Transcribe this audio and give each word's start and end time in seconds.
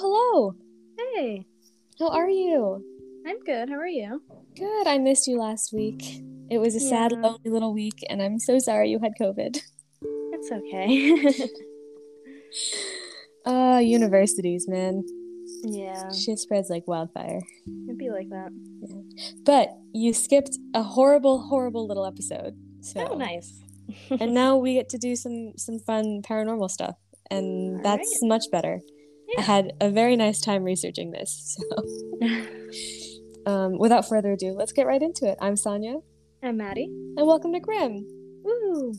Oh, 0.00 0.54
hello. 0.96 1.14
Hey, 1.16 1.44
How 1.98 2.08
are 2.10 2.30
you? 2.30 2.84
I'm 3.26 3.40
good. 3.40 3.68
How 3.68 3.74
are 3.76 3.86
you? 3.88 4.22
Good. 4.56 4.86
I 4.86 4.98
missed 4.98 5.26
you 5.26 5.38
last 5.40 5.72
week. 5.72 6.22
It 6.50 6.58
was 6.58 6.76
a 6.76 6.80
sad, 6.80 7.10
lonely 7.12 7.50
little 7.50 7.74
week, 7.74 8.04
and 8.08 8.22
I'm 8.22 8.38
so 8.38 8.58
sorry 8.60 8.90
you 8.90 9.00
had 9.00 9.12
COVID. 9.20 9.60
It's 10.02 10.52
okay. 10.52 11.48
Uh, 13.46 13.78
universities, 13.78 14.66
man. 14.68 15.02
yeah, 15.64 16.10
Shit 16.12 16.38
spreads 16.38 16.68
like 16.68 16.86
wildfire. 16.86 17.40
it'd 17.86 17.96
be 17.96 18.10
like 18.10 18.28
that. 18.28 18.50
Yeah. 18.82 19.30
But 19.44 19.70
you 19.94 20.12
skipped 20.12 20.58
a 20.74 20.82
horrible, 20.82 21.40
horrible 21.40 21.86
little 21.86 22.04
episode. 22.04 22.54
So 22.82 23.06
Oh, 23.10 23.16
nice. 23.16 23.58
and 24.10 24.34
now 24.34 24.56
we 24.56 24.74
get 24.74 24.90
to 24.90 24.98
do 24.98 25.16
some 25.16 25.52
some 25.56 25.78
fun 25.78 26.20
paranormal 26.22 26.70
stuff, 26.70 26.96
and 27.30 27.76
All 27.76 27.82
that's 27.82 28.18
much 28.22 28.44
better. 28.52 28.80
I 29.36 29.42
had 29.42 29.72
a 29.80 29.90
very 29.90 30.16
nice 30.16 30.40
time 30.40 30.64
researching 30.64 31.10
this. 31.10 31.58
So, 31.58 33.46
um, 33.46 33.78
without 33.78 34.08
further 34.08 34.32
ado, 34.32 34.52
let's 34.52 34.72
get 34.72 34.86
right 34.86 35.02
into 35.02 35.26
it. 35.28 35.36
I'm 35.40 35.54
Saaniya, 35.54 36.02
I'm 36.42 36.56
Maddie. 36.56 36.84
and 37.16 37.26
welcome 37.26 37.52
to 37.52 37.60
Grim. 37.60 38.06
Woo! 38.42 38.94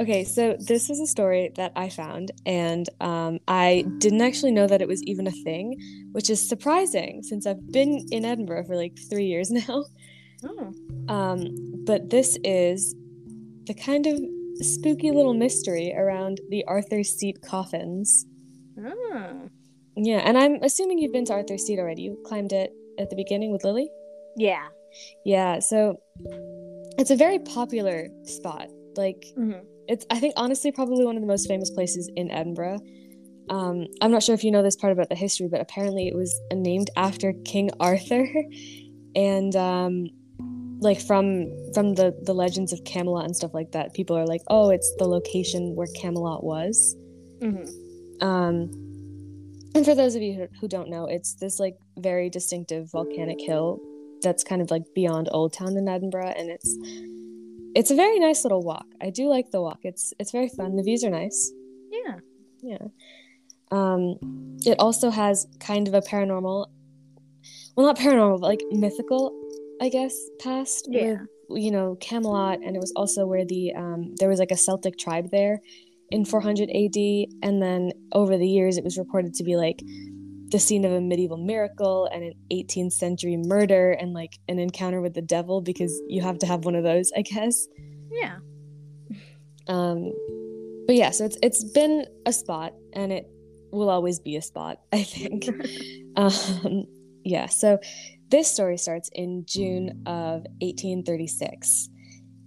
Okay, 0.00 0.24
so 0.24 0.56
this 0.58 0.88
is 0.88 0.98
a 0.98 1.06
story 1.06 1.50
that 1.56 1.72
I 1.76 1.90
found, 1.90 2.30
and 2.46 2.88
um, 3.00 3.38
I 3.46 3.84
didn't 3.98 4.22
actually 4.22 4.50
know 4.52 4.66
that 4.66 4.80
it 4.80 4.88
was 4.88 5.02
even 5.02 5.26
a 5.26 5.30
thing, 5.30 5.76
which 6.12 6.30
is 6.30 6.40
surprising 6.48 7.22
since 7.22 7.46
I've 7.46 7.70
been 7.70 8.06
in 8.10 8.24
Edinburgh 8.24 8.64
for 8.64 8.76
like 8.76 8.98
three 9.10 9.26
years 9.26 9.50
now. 9.62 9.84
Oh, 10.42 10.72
Um, 11.08 11.48
but 11.84 12.08
this 12.08 12.38
is 12.44 12.94
the 13.66 13.74
kind 13.74 14.06
of 14.06 14.18
spooky 14.62 15.10
little 15.10 15.34
mystery 15.34 15.94
around 15.94 16.40
the 16.48 16.64
Arthur's 16.66 17.10
Seat 17.10 17.42
coffins. 17.42 18.24
oh. 18.78 19.48
Yeah, 19.96 20.18
and 20.24 20.38
I'm 20.38 20.62
assuming 20.62 20.98
you've 20.98 21.12
been 21.12 21.26
to 21.26 21.34
Arthur's 21.34 21.66
Seat 21.66 21.78
already. 21.78 22.02
You 22.02 22.16
climbed 22.24 22.52
it 22.54 22.72
at 22.98 23.10
the 23.10 23.16
beginning 23.16 23.52
with 23.52 23.64
Lily? 23.64 23.90
Yeah. 24.36 24.66
Yeah, 25.26 25.58
so 25.58 26.00
it's 26.96 27.10
a 27.10 27.16
very 27.16 27.38
popular 27.40 28.08
spot. 28.24 28.68
Like, 28.96 29.26
Mhm. 29.36 29.60
It's 29.90 30.06
I 30.08 30.20
think 30.20 30.34
honestly 30.36 30.70
probably 30.70 31.04
one 31.04 31.16
of 31.16 31.20
the 31.20 31.26
most 31.26 31.48
famous 31.48 31.68
places 31.68 32.10
in 32.16 32.30
Edinburgh. 32.30 32.78
Um, 33.50 33.86
I'm 34.00 34.12
not 34.12 34.22
sure 34.22 34.34
if 34.36 34.44
you 34.44 34.52
know 34.52 34.62
this 34.62 34.76
part 34.76 34.92
about 34.92 35.08
the 35.08 35.16
history, 35.16 35.48
but 35.48 35.60
apparently 35.60 36.06
it 36.06 36.14
was 36.14 36.32
named 36.52 36.88
after 36.96 37.32
King 37.44 37.70
Arthur, 37.80 38.24
and 39.16 39.54
um, 39.56 40.06
like 40.78 41.00
from 41.00 41.50
from 41.74 41.94
the 41.94 42.16
the 42.22 42.32
legends 42.32 42.72
of 42.72 42.84
Camelot 42.84 43.24
and 43.24 43.34
stuff 43.34 43.52
like 43.52 43.72
that. 43.72 43.92
People 43.92 44.16
are 44.16 44.26
like, 44.26 44.42
oh, 44.46 44.70
it's 44.70 44.94
the 44.98 45.08
location 45.08 45.74
where 45.74 45.88
Camelot 45.96 46.44
was. 46.44 46.96
Mhm. 47.40 47.68
Um, 48.22 48.70
and 49.74 49.84
for 49.84 49.94
those 49.94 50.14
of 50.14 50.22
you 50.22 50.34
who, 50.34 50.46
who 50.60 50.68
don't 50.68 50.88
know, 50.88 51.06
it's 51.06 51.34
this 51.34 51.58
like 51.58 51.76
very 51.98 52.30
distinctive 52.30 52.90
volcanic 52.92 53.40
hill 53.40 53.80
that's 54.22 54.44
kind 54.44 54.62
of 54.62 54.70
like 54.70 54.82
beyond 54.94 55.28
Old 55.32 55.52
Town 55.52 55.76
in 55.76 55.88
Edinburgh, 55.88 56.34
and 56.36 56.48
it's 56.50 56.76
it's 57.74 57.90
a 57.90 57.94
very 57.94 58.18
nice 58.18 58.44
little 58.44 58.62
walk. 58.62 58.86
I 59.00 59.10
do 59.10 59.28
like 59.28 59.50
the 59.50 59.60
walk. 59.60 59.80
It's 59.82 60.12
it's 60.18 60.32
very 60.32 60.48
fun. 60.48 60.76
The 60.76 60.82
views 60.82 61.04
are 61.04 61.10
nice. 61.10 61.52
Yeah. 61.90 62.16
Yeah. 62.62 62.86
Um, 63.70 64.16
it 64.66 64.76
also 64.78 65.10
has 65.10 65.46
kind 65.60 65.86
of 65.86 65.94
a 65.94 66.00
paranormal, 66.00 66.66
well, 67.76 67.86
not 67.86 67.96
paranormal, 67.96 68.40
but 68.40 68.46
like 68.46 68.62
mythical, 68.70 69.32
I 69.80 69.88
guess, 69.88 70.16
past. 70.40 70.88
Yeah. 70.90 71.18
With, 71.48 71.62
you 71.62 71.70
know, 71.70 71.96
Camelot, 72.00 72.60
and 72.64 72.76
it 72.76 72.80
was 72.80 72.92
also 72.94 73.26
where 73.26 73.44
the 73.44 73.72
um, 73.74 74.14
there 74.18 74.28
was 74.28 74.38
like 74.38 74.52
a 74.52 74.56
Celtic 74.56 74.96
tribe 74.98 75.30
there 75.30 75.60
in 76.10 76.24
400 76.24 76.70
AD, 76.70 76.96
and 77.42 77.62
then 77.62 77.92
over 78.12 78.36
the 78.36 78.46
years, 78.46 78.76
it 78.76 78.84
was 78.84 78.98
reported 78.98 79.34
to 79.34 79.44
be 79.44 79.56
like 79.56 79.82
the 80.50 80.58
scene 80.58 80.84
of 80.84 80.92
a 80.92 81.00
medieval 81.00 81.36
miracle 81.36 82.08
and 82.12 82.24
an 82.24 82.34
18th 82.52 82.92
century 82.92 83.36
murder 83.36 83.92
and 83.92 84.12
like 84.12 84.38
an 84.48 84.58
encounter 84.58 85.00
with 85.00 85.14
the 85.14 85.22
devil 85.22 85.60
because 85.60 86.02
you 86.08 86.20
have 86.22 86.38
to 86.38 86.46
have 86.46 86.64
one 86.64 86.74
of 86.74 86.82
those, 86.82 87.12
I 87.16 87.22
guess. 87.22 87.68
Yeah. 88.10 88.38
Um, 89.68 90.12
but 90.86 90.96
yeah, 90.96 91.10
so 91.10 91.24
it's 91.24 91.38
it's 91.42 91.62
been 91.62 92.06
a 92.26 92.32
spot, 92.32 92.74
and 92.92 93.12
it 93.12 93.30
will 93.70 93.88
always 93.88 94.18
be 94.18 94.36
a 94.36 94.42
spot, 94.42 94.80
I 94.92 95.04
think. 95.04 95.48
um, 96.16 96.84
yeah, 97.24 97.46
so 97.46 97.78
this 98.30 98.50
story 98.50 98.76
starts 98.76 99.10
in 99.12 99.44
June 99.46 100.02
of 100.06 100.42
1836. 100.60 101.88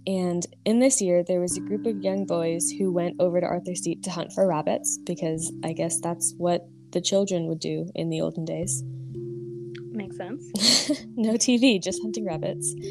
And 0.06 0.46
in 0.66 0.80
this 0.80 1.00
year, 1.00 1.24
there 1.24 1.40
was 1.40 1.56
a 1.56 1.60
group 1.60 1.86
of 1.86 2.02
young 2.02 2.26
boys 2.26 2.70
who 2.70 2.92
went 2.92 3.16
over 3.18 3.40
to 3.40 3.46
Arthur's 3.46 3.82
Seat 3.82 4.02
to 4.02 4.10
hunt 4.10 4.32
for 4.34 4.46
rabbits, 4.46 4.98
because 5.04 5.50
I 5.64 5.72
guess 5.72 5.98
that's 6.00 6.34
what 6.36 6.66
the 6.94 7.02
children 7.02 7.46
would 7.48 7.60
do 7.60 7.90
in 7.94 8.08
the 8.08 8.22
olden 8.22 8.46
days. 8.46 8.82
Makes 9.92 10.16
sense. 10.16 11.04
no 11.16 11.34
TV, 11.34 11.82
just 11.82 12.00
hunting 12.02 12.24
rabbits. 12.24 12.74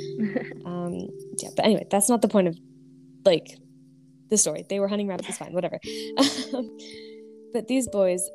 Um, 0.66 1.08
yeah, 1.41 1.50
but 1.56 1.66
anyway, 1.66 1.86
that's 1.91 2.09
not 2.09 2.22
the 2.22 2.28
point 2.28 2.47
of 2.47 2.58
like 3.25 3.58
the 4.30 4.38
story. 4.38 4.66
They 4.69 4.80
were 4.80 4.88
hunting 4.88 5.08
rabbits, 5.08 5.30
it's 5.30 5.38
fine, 5.38 5.53
whatever. 5.53 5.80
But 7.53 7.68
these 7.68 7.88
boys 7.88 8.28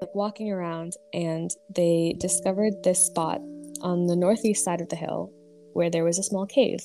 like 0.00 0.14
walking 0.14 0.50
around 0.50 0.94
and 1.14 1.50
they 1.74 2.16
discovered 2.18 2.74
this 2.82 3.06
spot 3.06 3.40
on 3.80 4.06
the 4.06 4.16
northeast 4.16 4.64
side 4.64 4.80
of 4.80 4.88
the 4.88 4.96
hill 4.96 5.30
where 5.72 5.88
there 5.88 6.04
was 6.04 6.18
a 6.18 6.22
small 6.22 6.46
cave. 6.46 6.80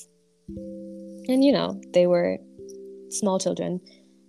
And 0.48 1.44
you 1.44 1.52
know, 1.52 1.80
they 1.92 2.06
were 2.06 2.38
small 3.10 3.38
children. 3.38 3.80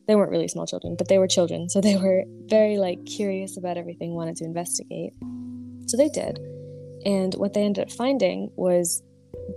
They 0.08 0.16
weren't 0.16 0.32
really 0.32 0.48
small 0.48 0.68
children, 0.68 0.96
but 0.98 1.08
they 1.08 1.18
were 1.18 1.28
children, 1.28 1.70
so 1.70 1.80
they 1.82 1.96
were 1.96 2.24
very 2.48 2.78
like 2.78 3.06
curious 3.06 3.58
about 3.58 3.78
everything, 3.78 4.14
wanted 4.14 4.36
to 4.38 4.46
investigate. 4.46 5.14
So 5.88 5.98
they 5.98 6.10
did. 6.10 6.40
And 7.06 7.34
what 7.36 7.54
they 7.54 7.64
ended 7.64 7.84
up 7.86 7.92
finding 7.92 8.50
was 8.56 9.02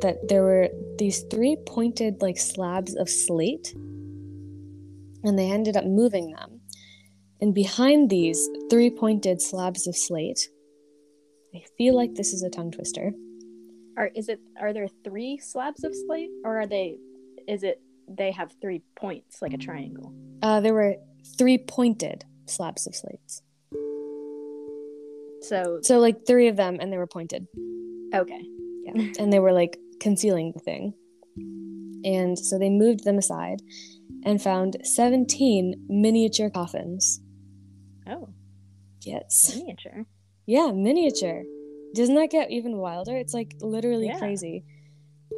that 0.00 0.28
there 0.28 0.42
were 0.42 0.68
these 0.98 1.22
three 1.30 1.56
pointed 1.66 2.22
like 2.22 2.38
slabs 2.38 2.94
of 2.96 3.08
slate 3.08 3.72
and 5.24 5.38
they 5.38 5.50
ended 5.50 5.76
up 5.76 5.84
moving 5.84 6.32
them 6.32 6.60
and 7.40 7.54
behind 7.54 8.10
these 8.10 8.48
three 8.70 8.90
pointed 8.90 9.40
slabs 9.40 9.86
of 9.86 9.94
slate 9.94 10.48
i 11.54 11.62
feel 11.78 11.94
like 11.94 12.14
this 12.14 12.32
is 12.32 12.42
a 12.42 12.50
tongue 12.50 12.72
twister 12.72 13.12
Are 13.96 14.10
is 14.14 14.28
it? 14.28 14.40
Are 14.60 14.72
there 14.72 14.88
three 15.04 15.38
slabs 15.38 15.82
of 15.82 15.94
slate, 15.94 16.28
or 16.44 16.60
are 16.60 16.66
they? 16.66 16.98
Is 17.48 17.62
it? 17.62 17.80
They 18.06 18.30
have 18.30 18.52
three 18.60 18.82
points, 18.94 19.40
like 19.40 19.54
a 19.54 19.58
triangle. 19.58 20.12
Uh, 20.42 20.60
there 20.60 20.74
were 20.74 20.96
three 21.38 21.58
pointed 21.58 22.24
slabs 22.46 22.86
of 22.86 22.94
slates 22.94 23.42
So 25.42 25.80
so 25.82 25.98
like 25.98 26.26
three 26.26 26.48
of 26.48 26.56
them 26.56 26.78
and 26.80 26.92
they 26.92 26.96
were 26.98 27.06
pointed 27.06 27.46
okay. 28.14 28.42
yeah 28.84 28.92
and 29.18 29.32
they 29.32 29.38
were 29.38 29.52
like 29.52 29.78
concealing 30.00 30.52
the 30.52 30.60
thing 30.60 30.94
and 32.04 32.38
so 32.38 32.58
they 32.58 32.70
moved 32.70 33.04
them 33.04 33.18
aside 33.18 33.60
and 34.24 34.40
found 34.42 34.76
17 34.82 35.86
miniature 35.88 36.50
coffins 36.50 37.20
Oh, 38.08 38.28
yes 39.02 39.52
miniature. 39.56 40.04
Yeah, 40.46 40.70
miniature. 40.72 41.42
Doesn't 41.96 42.14
that 42.14 42.30
get 42.30 42.52
even 42.52 42.76
wilder? 42.76 43.16
It's 43.16 43.34
like 43.34 43.56
literally 43.60 44.06
Yeah. 44.06 44.18
crazy. 44.20 44.62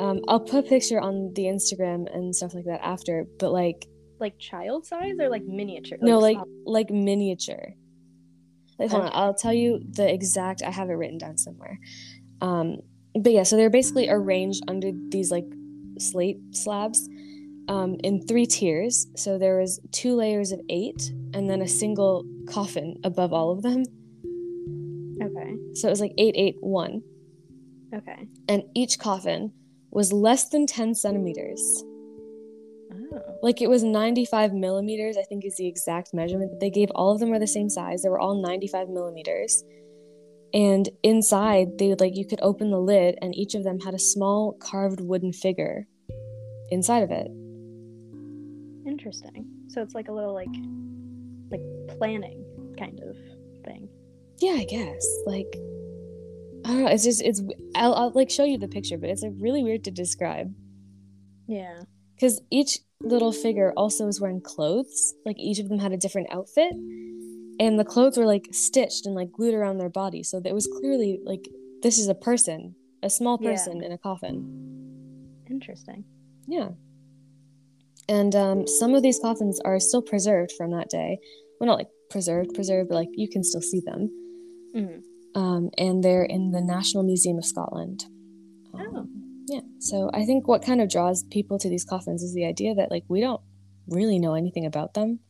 Um, 0.00 0.20
I'll 0.28 0.40
put 0.40 0.66
a 0.66 0.68
picture 0.68 1.00
on 1.00 1.32
the 1.34 1.44
Instagram 1.44 2.14
and 2.14 2.36
stuff 2.36 2.52
like 2.52 2.66
that 2.66 2.82
after, 2.84 3.24
but 3.38 3.50
like 3.50 3.86
Like 4.20 4.38
child 4.38 4.86
size 4.86 5.14
or 5.20 5.28
like 5.28 5.44
miniature? 5.44 5.98
no, 6.00 6.18
like 6.18 6.36
small- 6.36 6.48
like 6.64 6.90
miniature. 6.90 7.74
Like 8.78 8.90
hold 8.90 9.04
on, 9.04 9.10
I'll 9.12 9.34
tell 9.34 9.52
you 9.52 9.80
the 9.90 10.12
exact. 10.12 10.62
I 10.62 10.70
have 10.70 10.88
it 10.88 10.94
written 10.94 11.18
down 11.18 11.36
somewhere. 11.36 11.80
Um, 12.40 12.78
but 13.14 13.32
yeah, 13.32 13.42
so 13.42 13.56
they're 13.56 13.70
basically 13.70 14.08
arranged 14.08 14.62
under 14.68 14.92
these 15.08 15.30
like 15.30 15.46
slate 15.98 16.38
slabs, 16.52 17.08
um, 17.68 17.96
in 18.04 18.24
three 18.26 18.46
tiers. 18.46 19.06
So 19.16 19.38
there 19.38 19.58
was 19.58 19.80
two 19.90 20.14
layers 20.14 20.52
of 20.52 20.60
eight, 20.68 21.12
and 21.34 21.50
then 21.50 21.62
a 21.62 21.68
single 21.68 22.24
coffin 22.48 22.96
above 23.04 23.32
all 23.32 23.50
of 23.50 23.62
them. 23.62 23.82
Okay. 25.22 25.56
So 25.74 25.88
it 25.88 25.90
was 25.90 26.00
like 26.00 26.14
eight, 26.18 26.34
eight, 26.36 26.56
one. 26.60 27.02
Okay. 27.94 28.28
and 28.48 28.64
each 28.74 28.98
coffin 28.98 29.50
was 29.90 30.12
less 30.12 30.50
than 30.50 30.66
10 30.66 30.94
centimeters. 30.94 31.82
Oh. 33.26 33.38
Like 33.42 33.60
it 33.62 33.68
was 33.68 33.82
95 33.82 34.52
millimeters, 34.52 35.16
I 35.16 35.22
think 35.22 35.44
is 35.44 35.56
the 35.56 35.66
exact 35.66 36.12
measurement 36.14 36.50
that 36.52 36.60
they 36.60 36.70
gave. 36.70 36.90
All 36.94 37.10
of 37.12 37.20
them 37.20 37.30
were 37.30 37.38
the 37.38 37.46
same 37.46 37.68
size. 37.68 38.02
They 38.02 38.08
were 38.08 38.20
all 38.20 38.40
95 38.40 38.88
millimeters. 38.88 39.64
And 40.54 40.88
inside, 41.02 41.76
they 41.78 41.88
would 41.88 42.00
like 42.00 42.16
you 42.16 42.26
could 42.26 42.40
open 42.40 42.70
the 42.70 42.80
lid, 42.80 43.16
and 43.20 43.34
each 43.36 43.54
of 43.54 43.64
them 43.64 43.80
had 43.80 43.92
a 43.94 43.98
small 43.98 44.52
carved 44.54 45.00
wooden 45.00 45.32
figure 45.32 45.86
inside 46.70 47.02
of 47.02 47.10
it. 47.10 47.26
Interesting. 48.86 49.46
So 49.68 49.82
it's 49.82 49.94
like 49.94 50.08
a 50.08 50.12
little 50.12 50.32
like 50.34 50.48
like 51.50 51.60
planning. 51.98 52.44
kind 52.78 53.00
of 53.00 53.16
thing. 53.64 53.88
Yeah, 54.38 54.52
I 54.52 54.64
guess. 54.64 55.06
Like, 55.26 55.52
I 56.64 56.68
don't 56.68 56.84
know. 56.84 56.90
It's 56.90 57.04
just 57.04 57.22
it's. 57.22 57.42
I'll, 57.74 57.94
I'll 57.94 58.10
like 58.14 58.30
show 58.30 58.44
you 58.44 58.56
the 58.58 58.68
picture, 58.68 58.96
but 58.96 59.10
it's 59.10 59.22
like 59.22 59.32
really 59.38 59.62
weird 59.62 59.84
to 59.84 59.90
describe 59.90 60.54
Yeah. 61.46 61.80
because 62.14 62.40
each 62.50 62.78
little 63.02 63.32
figure 63.32 63.72
also 63.76 64.06
was 64.06 64.20
wearing 64.20 64.40
clothes. 64.40 65.14
Like 65.24 65.38
each 65.38 65.58
of 65.58 65.68
them 65.68 65.78
had 65.78 65.92
a 65.92 65.96
different 65.96 66.28
outfit, 66.32 66.72
and 66.72 67.78
the 67.78 67.84
clothes 67.84 68.16
were 68.18 68.26
like 68.26 68.46
stitched 68.52 69.06
and 69.06 69.14
like 69.14 69.32
glued 69.32 69.54
around 69.54 69.78
their 69.78 69.88
body, 69.90 70.22
so 70.22 70.40
it 70.44 70.54
was 70.54 70.66
clearly 70.66 71.20
like 71.24 71.48
this 71.82 71.98
is 71.98 72.08
a 72.08 72.14
person, 72.14 72.74
a 73.02 73.10
small 73.10 73.38
Yeah. 73.40 73.50
person 73.52 73.82
in 73.82 73.92
a 73.92 73.98
coffin. 73.98 75.34
Interesting. 75.48 76.04
Yeah. 76.46 76.70
And 78.08 78.34
um, 78.34 78.66
some 78.66 78.94
of 78.94 79.02
these 79.02 79.18
coffins 79.20 79.60
are 79.64 79.78
still 79.78 80.02
preserved 80.02 80.52
from 80.56 80.70
that 80.72 80.88
day. 80.88 81.18
Well, 81.60 81.68
not 81.68 81.78
like 81.78 81.88
preserved, 82.10 82.54
preserved, 82.54 82.88
but 82.88 82.94
like 82.96 83.08
you 83.12 83.28
can 83.28 83.44
still 83.44 83.60
see 83.60 83.80
them. 83.84 84.10
Mhm. 84.74 85.02
Um, 85.34 85.70
and 85.78 86.02
they're 86.02 86.24
in 86.24 86.50
the 86.50 86.60
National 86.60 87.02
Museum 87.04 87.38
of 87.38 87.44
Scotland. 87.44 88.06
Um, 88.74 88.80
Oh. 88.96 89.06
Yeah. 89.48 89.60
So 89.78 90.10
I 90.12 90.24
think 90.24 90.46
what 90.46 90.62
kind 90.64 90.80
of 90.80 90.88
draws 90.90 91.22
people 91.24 91.58
to 91.58 91.68
these 91.68 91.84
coffins 91.84 92.22
is 92.22 92.34
the 92.34 92.44
idea 92.44 92.74
that 92.74 92.90
like 92.90 93.04
we 93.08 93.20
don't 93.20 93.40
really 93.88 94.18
know 94.18 94.34
anything 94.34 94.66
about 94.66 94.94
them. 94.94 95.20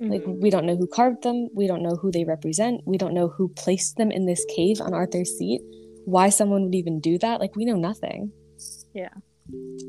Like 0.00 0.24
Mhm. 0.24 0.40
we 0.40 0.50
don't 0.50 0.66
know 0.66 0.76
who 0.76 0.86
carved 0.86 1.22
them. 1.22 1.48
We 1.54 1.66
don't 1.66 1.82
know 1.82 1.94
who 1.96 2.10
they 2.10 2.24
represent. 2.24 2.82
We 2.86 2.98
don't 2.98 3.14
know 3.14 3.28
who 3.28 3.48
placed 3.48 3.96
them 3.96 4.10
in 4.10 4.26
this 4.26 4.44
cave 4.56 4.80
on 4.80 4.92
Arthur's 4.92 5.30
seat. 5.36 5.60
Why 6.04 6.28
someone 6.30 6.64
would 6.64 6.74
even 6.74 7.00
do 7.00 7.16
that? 7.18 7.40
Like 7.40 7.54
we 7.56 7.64
know 7.64 7.76
nothing. 7.76 8.32
Yeah. 8.92 9.10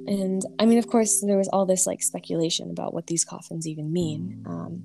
And 0.07 0.41
I 0.59 0.65
mean, 0.65 0.77
of 0.77 0.87
course, 0.87 1.21
there 1.21 1.37
was 1.37 1.47
all 1.49 1.65
this 1.65 1.87
like 1.87 2.03
speculation 2.03 2.69
about 2.69 2.93
what 2.93 3.07
these 3.07 3.23
coffins 3.25 3.67
even 3.67 3.91
mean. 3.91 4.43
Um, 4.45 4.83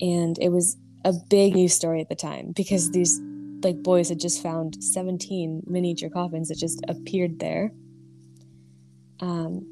and 0.00 0.38
it 0.40 0.50
was 0.50 0.76
a 1.04 1.12
big 1.30 1.54
news 1.54 1.72
story 1.72 2.00
at 2.00 2.08
the 2.08 2.14
time 2.14 2.52
because 2.54 2.90
these 2.90 3.20
like 3.62 3.82
boys 3.82 4.08
had 4.10 4.20
just 4.20 4.42
found 4.42 4.82
17 4.82 5.62
miniature 5.66 6.10
coffins 6.10 6.48
that 6.48 6.58
just 6.58 6.84
appeared 6.88 7.38
there. 7.38 7.72
Um, 9.20 9.66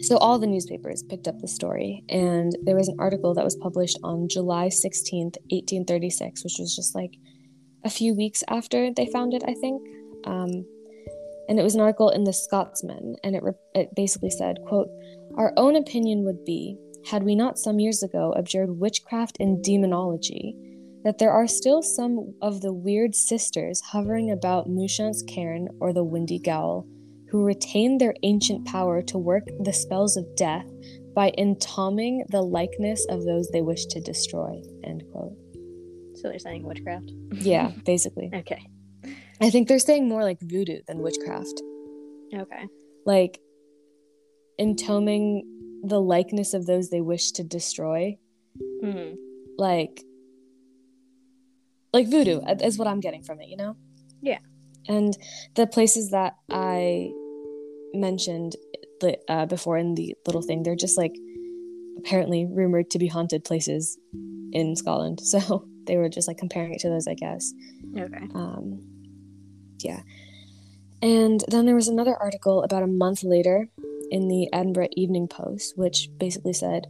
so 0.00 0.18
all 0.18 0.38
the 0.38 0.46
newspapers 0.46 1.02
picked 1.02 1.28
up 1.28 1.40
the 1.40 1.48
story, 1.48 2.04
and 2.08 2.56
there 2.62 2.76
was 2.76 2.88
an 2.88 2.96
article 2.98 3.32
that 3.34 3.44
was 3.44 3.56
published 3.56 3.98
on 4.02 4.28
July 4.28 4.68
16th, 4.68 5.36
1836, 5.50 6.44
which 6.44 6.56
was 6.58 6.76
just 6.76 6.94
like 6.94 7.16
a 7.84 7.90
few 7.90 8.14
weeks 8.14 8.44
after 8.48 8.92
they 8.92 9.06
found 9.06 9.32
it, 9.32 9.42
I 9.46 9.54
think. 9.54 9.82
Um, 10.26 10.66
and 11.48 11.58
it 11.58 11.62
was 11.62 11.74
an 11.74 11.80
article 11.80 12.10
in 12.10 12.24
the 12.24 12.32
Scotsman, 12.32 13.16
and 13.24 13.34
it, 13.34 13.42
re- 13.42 13.52
it 13.74 13.94
basically 13.94 14.30
said, 14.30 14.58
quote, 14.66 14.88
Our 15.36 15.52
own 15.56 15.76
opinion 15.76 16.24
would 16.24 16.44
be, 16.44 16.76
had 17.06 17.22
we 17.22 17.34
not 17.34 17.58
some 17.58 17.78
years 17.78 18.02
ago 18.02 18.32
observed 18.36 18.72
witchcraft 18.72 19.36
and 19.40 19.62
demonology, 19.62 20.56
that 21.04 21.18
there 21.18 21.32
are 21.32 21.46
still 21.46 21.82
some 21.82 22.34
of 22.40 22.62
the 22.62 22.72
weird 22.72 23.14
sisters 23.14 23.80
hovering 23.80 24.30
about 24.30 24.68
Muschat's 24.68 25.22
cairn 25.22 25.68
or 25.80 25.92
the 25.92 26.04
Windy 26.04 26.38
Gowl, 26.38 26.86
who 27.34 27.44
retain 27.44 27.98
their 27.98 28.14
ancient 28.22 28.64
power 28.64 29.02
to 29.02 29.18
work 29.18 29.42
the 29.58 29.72
spells 29.72 30.16
of 30.16 30.24
death 30.36 30.70
by 31.16 31.32
entombing 31.36 32.24
the 32.28 32.40
likeness 32.40 33.04
of 33.10 33.24
those 33.24 33.48
they 33.48 33.60
wish 33.60 33.86
to 33.86 34.00
destroy. 34.00 34.62
End 34.84 35.02
quote. 35.10 35.32
So 36.14 36.28
they're 36.28 36.38
saying 36.38 36.62
witchcraft. 36.62 37.10
Yeah, 37.32 37.72
basically. 37.84 38.30
Okay. 38.32 38.64
I 39.40 39.50
think 39.50 39.66
they're 39.66 39.80
saying 39.80 40.08
more 40.08 40.22
like 40.22 40.38
voodoo 40.42 40.78
than 40.86 40.98
witchcraft. 40.98 41.60
Okay. 42.32 42.68
Like 43.04 43.40
entombing 44.60 45.82
the 45.82 46.00
likeness 46.00 46.54
of 46.54 46.66
those 46.66 46.90
they 46.90 47.00
wish 47.00 47.32
to 47.32 47.42
destroy. 47.42 48.16
Mhm. 48.80 49.16
Like 49.58 50.04
like 51.92 52.06
voodoo 52.06 52.42
is 52.62 52.78
what 52.78 52.86
I'm 52.86 53.00
getting 53.00 53.24
from 53.24 53.40
it, 53.40 53.48
you 53.48 53.56
know? 53.56 53.74
Yeah. 54.22 54.38
And 54.86 55.18
the 55.56 55.66
places 55.66 56.12
that 56.12 56.36
I 56.48 57.10
mentioned 57.94 58.56
the- 59.00 59.18
uh, 59.28 59.46
before 59.46 59.78
in 59.78 59.94
the 59.94 60.14
little 60.26 60.42
thing, 60.42 60.62
they're 60.62 60.76
just 60.76 60.98
like 60.98 61.14
apparently 61.98 62.46
rumored 62.46 62.90
to 62.90 62.98
be 62.98 63.06
haunted 63.06 63.44
places 63.44 63.98
in 64.52 64.76
Scotland. 64.76 65.20
So 65.24 65.66
they 65.86 65.96
were 65.96 66.08
just 66.08 66.28
like 66.28 66.38
comparing 66.38 66.74
it 66.74 66.80
to 66.80 66.88
those, 66.88 67.06
I 67.06 67.14
guess. 67.14 67.52
Okay. 67.96 68.28
Um, 68.34 68.80
yeah. 69.80 70.00
And 71.02 71.44
then 71.48 71.66
there 71.66 71.74
was 71.74 71.88
another 71.88 72.16
article 72.16 72.62
about 72.62 72.82
a 72.82 72.86
month 72.86 73.22
later 73.22 73.68
in 74.10 74.28
the 74.28 74.48
Edinburgh 74.52 74.88
Evening 74.92 75.28
Post, 75.28 75.74
which 75.76 76.08
basically 76.18 76.54
said, 76.54 76.86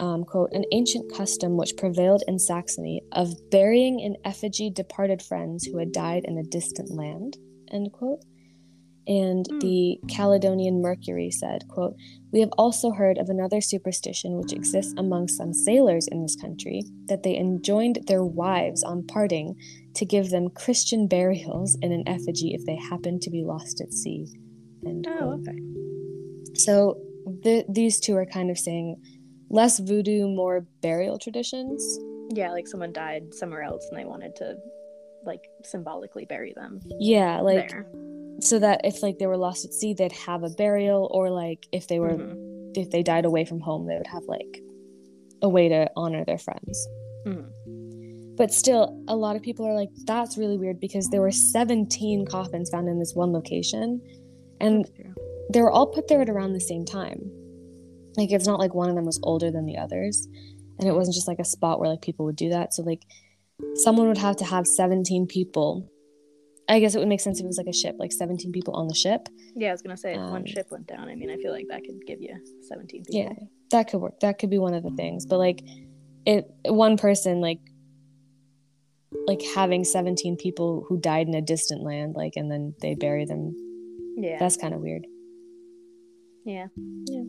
um, 0.00 0.24
quote, 0.24 0.52
an 0.52 0.64
ancient 0.72 1.12
custom 1.14 1.56
which 1.56 1.76
prevailed 1.76 2.22
in 2.28 2.38
Saxony 2.38 3.02
of 3.12 3.32
burying 3.50 4.00
in 4.00 4.16
effigy 4.24 4.70
departed 4.70 5.22
friends 5.22 5.64
who 5.64 5.78
had 5.78 5.92
died 5.92 6.24
in 6.24 6.36
a 6.36 6.42
distant 6.42 6.90
land, 6.90 7.38
end 7.72 7.92
quote. 7.92 8.22
And 9.08 9.46
Hmm. 9.50 9.58
the 9.60 9.98
Caledonian 10.08 10.82
Mercury 10.82 11.30
said, 11.30 11.66
quote, 11.68 11.96
We 12.30 12.40
have 12.40 12.50
also 12.58 12.90
heard 12.90 13.16
of 13.16 13.30
another 13.30 13.60
superstition 13.62 14.36
which 14.36 14.52
exists 14.52 14.92
among 14.98 15.28
some 15.28 15.54
sailors 15.54 16.06
in 16.06 16.20
this 16.22 16.36
country, 16.36 16.82
that 17.06 17.22
they 17.22 17.36
enjoined 17.36 18.00
their 18.06 18.22
wives 18.22 18.82
on 18.84 19.06
parting 19.06 19.56
to 19.94 20.04
give 20.04 20.28
them 20.28 20.50
Christian 20.50 21.08
burials 21.08 21.76
in 21.80 21.90
an 21.90 22.04
effigy 22.06 22.52
if 22.52 22.64
they 22.66 22.76
happened 22.76 23.22
to 23.22 23.30
be 23.30 23.42
lost 23.42 23.80
at 23.80 23.94
sea. 23.94 24.26
End 24.86 25.06
Oh, 25.08 25.16
quote. 25.18 25.40
okay. 25.48 25.58
So 26.54 26.98
the, 27.42 27.64
these 27.68 27.98
two 28.00 28.14
are 28.16 28.26
kind 28.26 28.50
of 28.50 28.58
saying 28.58 28.96
less 29.48 29.78
voodoo, 29.78 30.28
more 30.28 30.66
burial 30.82 31.18
traditions. 31.18 31.82
Yeah, 32.34 32.50
like 32.52 32.68
someone 32.68 32.92
died 32.92 33.32
somewhere 33.34 33.62
else 33.62 33.88
and 33.90 33.98
they 33.98 34.04
wanted 34.04 34.36
to 34.36 34.56
like 35.24 35.48
symbolically 35.64 36.26
bury 36.26 36.52
them 36.54 36.80
Yeah, 37.00 37.40
like 37.40 37.70
there. 37.70 37.86
So 38.40 38.58
that 38.58 38.80
if 38.84 39.02
like 39.02 39.18
they 39.18 39.26
were 39.26 39.36
lost 39.36 39.64
at 39.64 39.72
sea, 39.72 39.94
they'd 39.94 40.12
have 40.12 40.42
a 40.44 40.50
burial, 40.50 41.08
or 41.12 41.30
like 41.30 41.66
if 41.72 41.88
they 41.88 41.98
were 42.00 42.10
Mhm. 42.16 42.76
if 42.76 42.90
they 42.90 43.02
died 43.02 43.24
away 43.24 43.44
from 43.44 43.60
home, 43.60 43.86
they 43.86 43.96
would 43.96 44.06
have 44.06 44.24
like 44.24 44.62
a 45.42 45.48
way 45.48 45.68
to 45.68 45.90
honor 45.96 46.24
their 46.24 46.38
friends. 46.38 46.88
Mhm. 47.26 48.36
But 48.36 48.52
still, 48.52 49.02
a 49.08 49.16
lot 49.16 49.34
of 49.34 49.42
people 49.42 49.66
are 49.66 49.74
like, 49.74 49.90
that's 50.04 50.38
really 50.38 50.56
weird 50.58 50.78
because 50.78 51.08
there 51.08 51.20
were 51.20 51.32
17 51.32 52.24
coffins 52.24 52.70
found 52.70 52.88
in 52.88 52.98
this 53.00 53.14
one 53.14 53.32
location, 53.32 54.00
and 54.60 54.88
they 55.50 55.60
were 55.62 55.72
all 55.72 55.86
put 55.86 56.06
there 56.08 56.20
at 56.20 56.28
around 56.30 56.52
the 56.52 56.60
same 56.60 56.84
time. 56.84 57.30
Like 58.16 58.30
it's 58.30 58.46
not 58.46 58.60
like 58.60 58.74
one 58.74 58.88
of 58.88 58.94
them 58.96 59.06
was 59.06 59.18
older 59.22 59.50
than 59.50 59.64
the 59.64 59.76
others, 59.78 60.28
and 60.78 60.88
it 60.88 60.92
wasn't 60.94 61.14
just 61.16 61.26
like 61.28 61.38
a 61.40 61.44
spot 61.44 61.80
where 61.80 61.88
like 61.88 62.02
people 62.02 62.26
would 62.26 62.36
do 62.36 62.50
that. 62.50 62.74
So 62.74 62.82
like 62.82 63.02
someone 63.74 64.06
would 64.08 64.18
have 64.18 64.36
to 64.36 64.44
have 64.44 64.66
17 64.66 65.26
people. 65.26 65.90
I 66.68 66.80
guess 66.80 66.94
it 66.94 66.98
would 66.98 67.08
make 67.08 67.20
sense 67.20 67.38
if 67.38 67.44
it 67.44 67.46
was 67.46 67.56
like 67.58 67.66
a 67.66 67.72
ship, 67.72 67.96
like 67.98 68.12
17 68.12 68.52
people 68.52 68.74
on 68.74 68.88
the 68.88 68.94
ship. 68.94 69.28
Yeah, 69.56 69.68
I 69.68 69.72
was 69.72 69.82
gonna 69.82 69.96
say 69.96 70.12
if 70.12 70.18
Um, 70.18 70.30
one 70.30 70.46
ship 70.46 70.66
went 70.70 70.86
down. 70.86 71.08
I 71.08 71.14
mean, 71.14 71.30
I 71.30 71.36
feel 71.36 71.52
like 71.52 71.66
that 71.68 71.82
could 71.84 72.04
give 72.06 72.20
you 72.20 72.34
seventeen 72.62 73.04
people. 73.04 73.20
Yeah, 73.20 73.32
that 73.70 73.88
could 73.88 74.00
work. 74.00 74.20
That 74.20 74.38
could 74.38 74.50
be 74.50 74.58
one 74.58 74.74
of 74.74 74.82
the 74.82 74.90
things. 74.90 75.24
But 75.26 75.38
like 75.38 75.62
it 76.26 76.50
one 76.66 76.96
person 76.98 77.40
like 77.40 77.60
like 79.26 79.40
having 79.54 79.84
17 79.84 80.36
people 80.36 80.84
who 80.86 81.00
died 81.00 81.28
in 81.28 81.34
a 81.34 81.40
distant 81.40 81.82
land 81.82 82.14
like 82.14 82.34
and 82.36 82.50
then 82.50 82.74
they 82.82 82.94
bury 82.94 83.24
them. 83.24 83.54
Yeah. 84.18 84.38
That's 84.38 84.56
kind 84.58 84.74
of 84.74 84.80
weird. 84.80 85.06
yeah. 86.44 86.66
Yeah. 87.06 87.22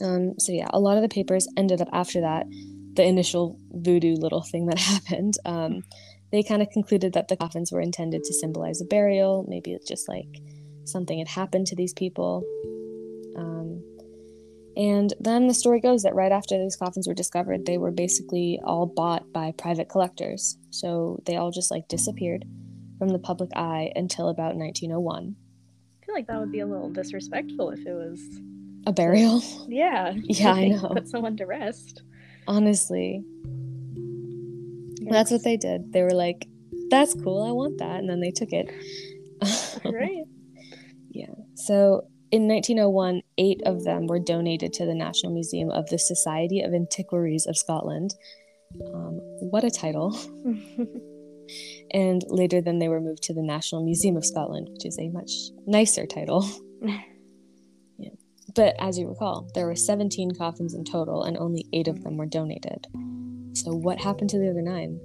Um, 0.00 0.34
so 0.38 0.52
yeah, 0.52 0.68
a 0.72 0.78
lot 0.78 0.96
of 0.96 1.02
the 1.02 1.08
papers 1.08 1.48
ended 1.56 1.80
up 1.80 1.88
after 1.92 2.20
that, 2.20 2.46
the 2.94 3.02
initial 3.04 3.58
voodoo 3.72 4.14
little 4.14 4.42
thing 4.42 4.66
that 4.66 4.78
happened. 4.92 5.34
Um, 5.44 5.82
they 6.32 6.42
kind 6.42 6.62
of 6.62 6.70
concluded 6.70 7.12
that 7.14 7.28
the 7.28 7.36
coffins 7.36 7.72
were 7.72 7.80
intended 7.80 8.22
to 8.24 8.34
symbolize 8.34 8.80
a 8.80 8.84
burial. 8.84 9.44
Maybe 9.48 9.72
it's 9.72 9.88
just 9.88 10.08
like 10.08 10.28
something 10.84 11.18
had 11.18 11.28
happened 11.28 11.66
to 11.68 11.76
these 11.76 11.92
people. 11.94 12.44
Um, 13.36 13.82
and 14.76 15.12
then 15.20 15.46
the 15.48 15.54
story 15.54 15.80
goes 15.80 16.02
that 16.02 16.14
right 16.14 16.32
after 16.32 16.58
these 16.58 16.76
coffins 16.76 17.08
were 17.08 17.14
discovered, 17.14 17.66
they 17.66 17.78
were 17.78 17.90
basically 17.90 18.60
all 18.64 18.86
bought 18.86 19.32
by 19.32 19.52
private 19.58 19.88
collectors. 19.88 20.56
So 20.70 21.20
they 21.26 21.36
all 21.36 21.50
just 21.50 21.70
like 21.70 21.88
disappeared 21.88 22.44
from 22.98 23.08
the 23.08 23.18
public 23.18 23.50
eye 23.56 23.92
until 23.96 24.28
about 24.28 24.56
1901. 24.56 25.34
I 26.02 26.06
feel 26.06 26.14
like 26.14 26.26
that 26.26 26.40
would 26.40 26.52
be 26.52 26.60
a 26.60 26.66
little 26.66 26.90
disrespectful 26.90 27.70
if 27.70 27.80
it 27.86 27.92
was. 27.92 28.20
A 28.86 28.92
burial, 28.92 29.42
Yeah. 29.68 30.14
Yeah, 30.24 30.52
I 30.52 30.68
know. 30.68 30.88
Put 30.94 31.08
someone 31.08 31.36
to 31.38 31.46
rest. 31.46 32.02
honestly. 32.46 33.24
That's 35.10 35.30
what 35.30 35.44
they 35.44 35.56
did. 35.56 35.92
They 35.92 36.02
were 36.02 36.14
like, 36.14 36.46
"That's 36.90 37.14
cool. 37.14 37.42
I 37.42 37.52
want 37.52 37.78
that," 37.78 38.00
and 38.00 38.08
then 38.08 38.20
they 38.20 38.30
took 38.30 38.52
it. 38.52 38.70
Right. 39.84 40.24
Yeah. 41.10 41.34
So 41.54 42.02
in 42.30 42.46
1901, 42.46 43.22
eight 43.38 43.62
of 43.64 43.82
them 43.82 44.06
were 44.06 44.20
donated 44.20 44.72
to 44.74 44.86
the 44.86 44.94
National 44.94 45.32
Museum 45.32 45.70
of 45.70 45.88
the 45.88 45.98
Society 45.98 46.60
of 46.60 46.74
Antiquaries 46.74 47.46
of 47.46 47.56
Scotland. 47.56 48.14
Um, 48.94 49.18
what 49.40 49.64
a 49.64 49.70
title! 49.70 50.16
And 51.92 52.22
later, 52.28 52.60
then 52.60 52.78
they 52.78 52.88
were 52.88 53.00
moved 53.00 53.22
to 53.24 53.34
the 53.34 53.42
National 53.42 53.84
Museum 53.84 54.16
of 54.16 54.24
Scotland, 54.24 54.68
which 54.70 54.84
is 54.84 54.98
a 54.98 55.08
much 55.08 55.32
nicer 55.66 56.06
title. 56.06 56.48
yeah. 57.98 58.10
But 58.54 58.74
as 58.78 58.98
you 58.98 59.08
recall, 59.08 59.48
there 59.54 59.66
were 59.66 59.76
17 59.76 60.32
coffins 60.32 60.74
in 60.74 60.84
total, 60.84 61.22
and 61.24 61.36
only 61.36 61.66
eight 61.72 61.88
of 61.88 62.02
them 62.02 62.16
were 62.16 62.26
donated. 62.26 62.86
So, 63.62 63.72
what 63.72 63.98
happened 64.00 64.30
to 64.30 64.38
the 64.38 64.50
other 64.50 64.62
nine? 64.62 65.00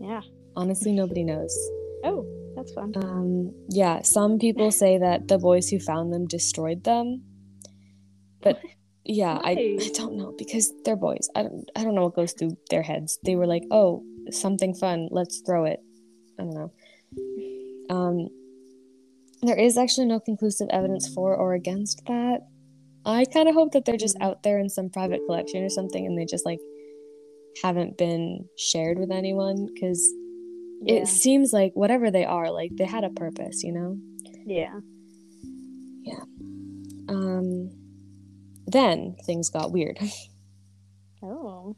Yeah. 0.00 0.22
Honestly, 0.56 0.92
nobody 0.92 1.24
knows. 1.24 1.56
Oh, 2.04 2.26
that's 2.56 2.72
fun. 2.72 2.92
Um, 2.96 3.54
yeah, 3.68 4.02
some 4.02 4.38
people 4.38 4.70
say 4.82 4.98
that 4.98 5.28
the 5.28 5.38
boys 5.38 5.68
who 5.68 5.78
found 5.78 6.12
them 6.12 6.26
destroyed 6.26 6.84
them. 6.84 7.22
But 8.42 8.60
yeah, 9.04 9.38
I, 9.42 9.76
I 9.80 9.90
don't 9.94 10.16
know 10.16 10.34
because 10.36 10.72
they're 10.84 10.96
boys. 10.96 11.28
I 11.34 11.42
don't 11.44 11.70
I 11.76 11.84
don't 11.84 11.94
know 11.94 12.02
what 12.04 12.16
goes 12.16 12.32
through 12.32 12.56
their 12.70 12.82
heads. 12.82 13.18
They 13.24 13.36
were 13.36 13.46
like, 13.46 13.62
"Oh, 13.70 14.02
something 14.30 14.74
fun. 14.74 15.08
Let's 15.10 15.40
throw 15.46 15.64
it." 15.64 15.80
I 16.38 16.42
don't 16.42 16.54
know. 16.54 16.72
Um 17.90 18.28
there 19.42 19.58
is 19.58 19.76
actually 19.76 20.06
no 20.06 20.20
conclusive 20.20 20.68
evidence 20.70 21.08
for 21.12 21.34
or 21.34 21.54
against 21.54 22.04
that. 22.06 22.40
I 23.04 23.24
kind 23.24 23.48
of 23.48 23.54
hope 23.54 23.72
that 23.72 23.84
they're 23.84 23.96
just 23.96 24.16
Mm. 24.18 24.24
out 24.24 24.42
there 24.44 24.58
in 24.58 24.68
some 24.68 24.88
private 24.88 25.20
collection 25.26 25.64
or 25.64 25.68
something 25.68 26.06
and 26.06 26.16
they 26.16 26.24
just 26.24 26.46
like 26.46 26.60
haven't 27.62 27.98
been 27.98 28.46
shared 28.56 28.98
with 28.98 29.10
anyone 29.10 29.68
cuz 29.80 30.12
yeah. 30.82 30.94
it 30.94 31.06
seems 31.06 31.52
like 31.52 31.72
whatever 31.74 32.10
they 32.10 32.24
are, 32.24 32.50
like 32.50 32.74
they 32.76 32.84
had 32.84 33.04
a 33.04 33.10
purpose, 33.10 33.62
you 33.62 33.72
know? 33.72 33.98
yeah. 34.44 34.80
Yeah. 36.04 36.24
Um, 37.08 37.70
then 38.66 39.16
things 39.24 39.50
got 39.50 39.72
weird. 39.72 39.98
Oh. 41.24 41.76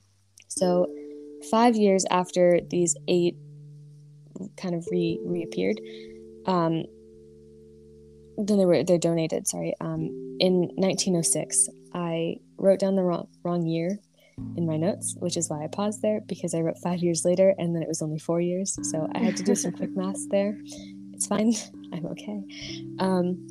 So, 0.48 0.86
five 1.50 1.76
years 1.76 2.06
after 2.10 2.60
these 2.70 2.96
eight 3.08 3.36
kind 4.56 4.74
of 4.74 4.86
re 4.90 5.20
reappeared, 5.22 5.78
um, 6.46 6.84
then 8.38 8.58
they 8.58 8.64
were 8.64 8.82
they're 8.82 8.98
donated. 8.98 9.46
Sorry. 9.46 9.74
Um, 9.80 10.36
in 10.40 10.70
1906, 10.76 11.68
I 11.92 12.36
wrote 12.56 12.80
down 12.80 12.96
the 12.96 13.02
wrong 13.02 13.28
wrong 13.42 13.66
year 13.66 13.98
in 14.56 14.66
my 14.66 14.76
notes, 14.76 15.14
which 15.18 15.36
is 15.36 15.48
why 15.48 15.64
I 15.64 15.68
paused 15.68 16.02
there 16.02 16.20
because 16.26 16.54
I 16.54 16.60
wrote 16.60 16.78
five 16.78 17.00
years 17.00 17.24
later 17.24 17.54
and 17.58 17.74
then 17.74 17.82
it 17.82 17.88
was 17.88 18.02
only 18.02 18.18
four 18.18 18.40
years. 18.40 18.78
So 18.90 19.08
I 19.14 19.18
had 19.18 19.36
to 19.36 19.42
do 19.42 19.54
some 19.54 19.72
quick 19.72 19.96
math 19.96 20.28
there. 20.30 20.58
It's 21.12 21.26
fine. 21.26 21.52
I'm 21.92 22.06
okay. 22.06 22.42
Um, 22.98 23.46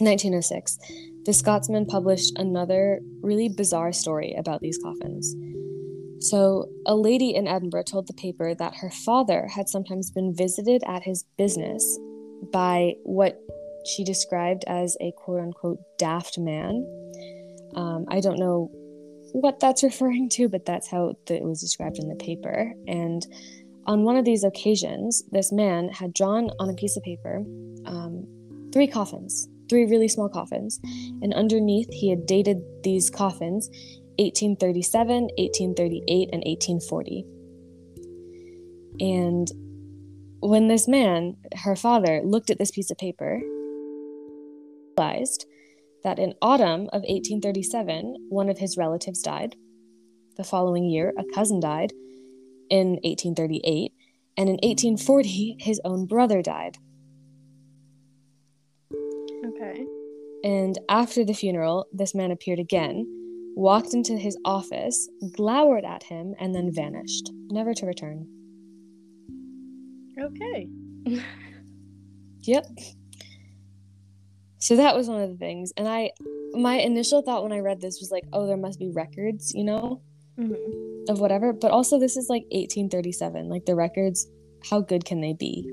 1906, 0.00 0.78
the 1.24 1.32
Scotsman 1.32 1.86
published 1.86 2.38
another 2.38 3.00
really 3.20 3.48
bizarre 3.48 3.92
story 3.92 4.34
about 4.38 4.60
these 4.60 4.78
coffins. 4.78 5.34
So, 6.20 6.68
a 6.86 6.96
lady 6.96 7.34
in 7.34 7.46
Edinburgh 7.46 7.84
told 7.84 8.08
the 8.08 8.12
paper 8.12 8.54
that 8.54 8.74
her 8.76 8.90
father 8.90 9.46
had 9.46 9.68
sometimes 9.68 10.10
been 10.10 10.34
visited 10.34 10.82
at 10.86 11.04
his 11.04 11.24
business 11.36 11.98
by 12.52 12.94
what 13.04 13.40
she 13.86 14.04
described 14.04 14.64
as 14.66 14.96
a 15.00 15.12
quote 15.16 15.40
unquote 15.40 15.78
daft 15.96 16.38
man. 16.38 16.84
Um, 17.76 18.06
I 18.08 18.20
don't 18.20 18.38
know 18.38 18.70
what 19.32 19.60
that's 19.60 19.82
referring 19.90 20.28
to, 20.30 20.48
but 20.48 20.64
that's 20.64 20.88
how 20.88 21.14
it 21.28 21.44
was 21.44 21.60
described 21.60 21.98
in 21.98 22.08
the 22.08 22.16
paper. 22.16 22.72
And 22.86 23.26
on 23.86 24.04
one 24.04 24.16
of 24.16 24.24
these 24.24 24.44
occasions, 24.44 25.22
this 25.32 25.52
man 25.52 25.88
had 25.88 26.12
drawn 26.12 26.50
on 26.58 26.68
a 26.68 26.74
piece 26.74 26.96
of 26.96 27.02
paper 27.02 27.44
um, 27.86 28.26
three 28.72 28.86
coffins, 28.86 29.48
three 29.68 29.86
really 29.86 30.08
small 30.08 30.28
coffins, 30.28 30.78
and 31.22 31.32
underneath 31.34 31.88
he 31.90 32.10
had 32.10 32.26
dated 32.26 32.58
these 32.82 33.10
coffins 33.10 33.68
1837, 34.18 35.28
1838, 35.38 36.28
and 36.32 36.42
1840. 36.44 37.24
And 39.00 39.48
when 40.40 40.68
this 40.68 40.88
man, 40.88 41.36
her 41.54 41.76
father, 41.76 42.20
looked 42.24 42.50
at 42.50 42.58
this 42.58 42.72
piece 42.72 42.90
of 42.90 42.98
paper, 42.98 43.40
realized 44.98 45.46
that 46.04 46.18
in 46.18 46.34
autumn 46.40 46.82
of 46.92 47.02
1837, 47.02 48.28
one 48.28 48.48
of 48.48 48.58
his 48.58 48.76
relatives 48.76 49.22
died. 49.22 49.56
The 50.36 50.44
following 50.44 50.84
year, 50.84 51.12
a 51.18 51.24
cousin 51.34 51.60
died 51.60 51.92
in 52.70 52.98
1838, 53.02 53.92
and 54.36 54.48
in 54.48 54.54
1840, 54.56 55.56
his 55.58 55.80
own 55.84 56.06
brother 56.06 56.42
died. 56.42 56.78
Okay. 59.44 59.84
And 60.44 60.78
after 60.88 61.24
the 61.24 61.34
funeral, 61.34 61.86
this 61.92 62.14
man 62.14 62.30
appeared 62.30 62.60
again, 62.60 63.04
walked 63.56 63.94
into 63.94 64.16
his 64.16 64.38
office, 64.44 65.08
glowered 65.32 65.84
at 65.84 66.04
him, 66.04 66.34
and 66.38 66.54
then 66.54 66.72
vanished, 66.72 67.32
never 67.50 67.74
to 67.74 67.86
return. 67.86 68.26
Okay. 70.20 70.68
Yep. 72.42 72.66
So 74.58 74.76
that 74.76 74.96
was 74.96 75.08
one 75.08 75.20
of 75.20 75.30
the 75.30 75.36
things. 75.36 75.72
And 75.76 75.88
I, 75.88 76.10
my 76.52 76.74
initial 76.74 77.22
thought 77.22 77.42
when 77.42 77.52
I 77.52 77.60
read 77.60 77.80
this 77.80 78.00
was 78.00 78.10
like, 78.10 78.24
oh, 78.32 78.46
there 78.46 78.56
must 78.56 78.78
be 78.78 78.90
records, 78.90 79.52
you 79.54 79.64
know, 79.64 80.02
hmm 80.36 80.54
of 81.08 81.20
whatever. 81.20 81.54
But 81.54 81.70
also, 81.70 81.98
this 81.98 82.18
is 82.18 82.28
like 82.28 82.42
1837. 82.50 83.48
Like, 83.48 83.64
the 83.64 83.74
records, 83.74 84.28
how 84.68 84.80
good 84.80 85.06
can 85.06 85.22
they 85.22 85.32
be? 85.32 85.66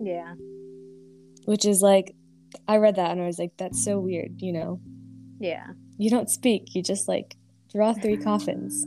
Yeah. 0.00 0.34
Which 1.46 1.64
is 1.64 1.82
like, 1.82 2.14
I 2.66 2.76
read 2.76 2.96
that 2.96 3.10
and 3.10 3.20
I 3.20 3.26
was 3.26 3.38
like, 3.38 3.56
that's 3.56 3.82
so 3.82 3.98
weird, 3.98 4.40
you 4.40 4.52
know? 4.52 4.80
Yeah. 5.40 5.66
You 5.96 6.10
don't 6.10 6.30
speak, 6.30 6.74
you 6.74 6.82
just 6.82 7.08
like 7.08 7.36
draw 7.72 7.92
three 7.92 8.16
coffins. 8.24 8.86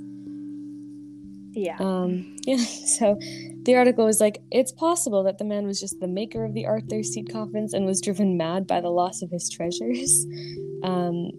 Yeah. 1.53 1.77
Um, 1.79 2.37
yeah, 2.45 2.57
so 2.57 3.19
the 3.63 3.75
article 3.75 4.05
was 4.05 4.19
like, 4.19 4.41
it's 4.51 4.71
possible 4.71 5.23
that 5.23 5.37
the 5.37 5.45
man 5.45 5.65
was 5.65 5.79
just 5.79 5.99
the 5.99 6.07
maker 6.07 6.45
of 6.45 6.53
the 6.53 6.65
Arthur 6.65 7.03
seat 7.03 7.31
coffins 7.31 7.73
and 7.73 7.85
was 7.85 8.01
driven 8.01 8.37
mad 8.37 8.65
by 8.65 8.81
the 8.81 8.89
loss 8.89 9.21
of 9.21 9.31
his 9.31 9.49
treasures. 9.49 10.25
Um, 10.83 11.29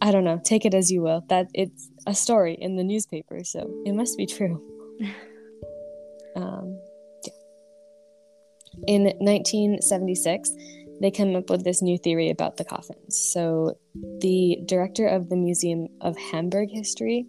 I 0.00 0.12
don't 0.12 0.24
know, 0.24 0.40
take 0.42 0.64
it 0.64 0.72
as 0.72 0.90
you 0.90 1.02
will. 1.02 1.26
That 1.28 1.48
it's 1.52 1.90
a 2.06 2.14
story 2.14 2.56
in 2.58 2.76
the 2.76 2.82
newspaper, 2.82 3.44
so 3.44 3.70
it 3.84 3.92
must 3.92 4.16
be 4.16 4.24
true. 4.24 4.62
um, 6.34 6.80
yeah. 7.22 7.34
In 8.86 9.02
1976, 9.04 10.50
they 11.02 11.10
come 11.10 11.36
up 11.36 11.50
with 11.50 11.64
this 11.64 11.82
new 11.82 11.98
theory 11.98 12.30
about 12.30 12.56
the 12.56 12.64
coffins. 12.64 13.16
So 13.16 13.74
the 14.20 14.58
director 14.64 15.06
of 15.06 15.28
the 15.28 15.36
Museum 15.36 15.88
of 16.00 16.16
Hamburg 16.16 16.70
History 16.70 17.26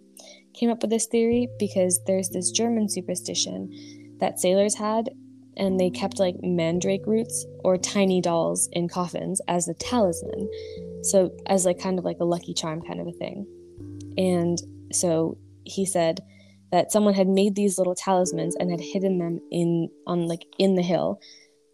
came 0.54 0.70
up 0.70 0.82
with 0.82 0.90
this 0.90 1.06
theory 1.06 1.48
because 1.58 2.00
there's 2.06 2.30
this 2.30 2.50
German 2.50 2.88
superstition 2.88 4.16
that 4.20 4.40
sailors 4.40 4.74
had, 4.74 5.10
and 5.56 5.78
they 5.78 5.90
kept 5.90 6.18
like 6.18 6.36
mandrake 6.42 7.06
roots 7.06 7.46
or 7.64 7.76
tiny 7.76 8.20
dolls 8.20 8.68
in 8.72 8.88
coffins 8.88 9.40
as 9.48 9.68
a 9.68 9.74
talisman. 9.74 10.48
So, 11.02 11.30
as 11.46 11.66
like 11.66 11.78
kind 11.78 11.98
of 11.98 12.04
like 12.04 12.18
a 12.20 12.24
lucky 12.24 12.54
charm 12.54 12.82
kind 12.82 13.00
of 13.00 13.06
a 13.06 13.12
thing. 13.12 13.46
And 14.16 14.58
so 14.92 15.38
he 15.64 15.84
said 15.84 16.20
that 16.72 16.92
someone 16.92 17.14
had 17.14 17.28
made 17.28 17.54
these 17.54 17.78
little 17.78 17.94
talismans 17.94 18.56
and 18.56 18.70
had 18.70 18.80
hidden 18.80 19.18
them 19.18 19.40
in 19.50 19.88
on 20.06 20.26
like 20.26 20.46
in 20.58 20.74
the 20.74 20.82
hill 20.82 21.20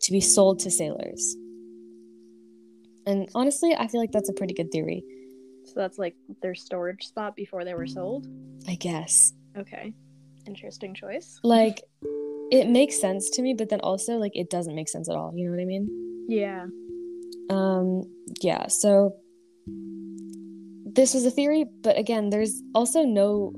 to 0.02 0.12
be 0.12 0.20
sold 0.20 0.58
to 0.60 0.70
sailors. 0.70 1.37
And 3.06 3.28
honestly, 3.34 3.75
I 3.75 3.88
feel 3.88 4.00
like 4.00 4.12
that's 4.12 4.28
a 4.28 4.34
pretty 4.34 4.54
good 4.54 4.70
theory. 4.70 5.02
So 5.72 5.80
that's 5.80 5.98
like 5.98 6.14
their 6.42 6.54
storage 6.54 7.04
spot 7.06 7.36
before 7.36 7.64
they 7.64 7.74
were 7.74 7.86
sold. 7.86 8.26
I 8.68 8.74
guess. 8.74 9.32
Okay. 9.56 9.92
Interesting 10.46 10.94
choice. 10.94 11.38
like 11.42 11.82
it 12.50 12.68
makes 12.68 13.00
sense 13.00 13.30
to 13.30 13.42
me 13.42 13.54
but 13.54 13.68
then 13.68 13.78
also 13.80 14.14
like 14.16 14.32
it 14.34 14.50
doesn't 14.50 14.74
make 14.74 14.88
sense 14.88 15.08
at 15.08 15.14
all 15.14 15.30
you 15.36 15.44
know 15.44 15.52
what 15.52 15.60
i 15.60 15.64
mean 15.64 15.86
Yeah. 16.28 16.66
um 17.48 18.02
yeah 18.40 18.66
so 18.66 19.14
this 20.92 21.14
was 21.14 21.24
a 21.24 21.30
theory 21.30 21.64
but 21.82 21.96
again 21.96 22.30
there's 22.30 22.60
also 22.74 23.02
no 23.04 23.52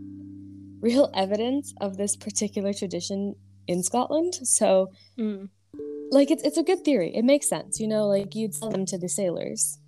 real 0.80 1.10
evidence 1.14 1.72
of 1.80 1.96
this 1.96 2.16
particular 2.16 2.72
tradition 2.74 3.34
in 3.66 3.82
scotland 3.82 4.34
so 4.42 4.90
Mm. 5.18 5.48
like 6.10 6.30
it's, 6.30 6.42
it's 6.42 6.58
a 6.58 6.62
good 6.62 6.84
theory 6.84 7.14
it 7.14 7.24
makes 7.24 7.48
sense 7.48 7.80
you 7.80 7.88
know 7.88 8.06
like 8.08 8.34
you'd 8.34 8.54
sell 8.54 8.70
them 8.70 8.84
to 8.86 8.98
the 8.98 9.08
sailors 9.08 9.78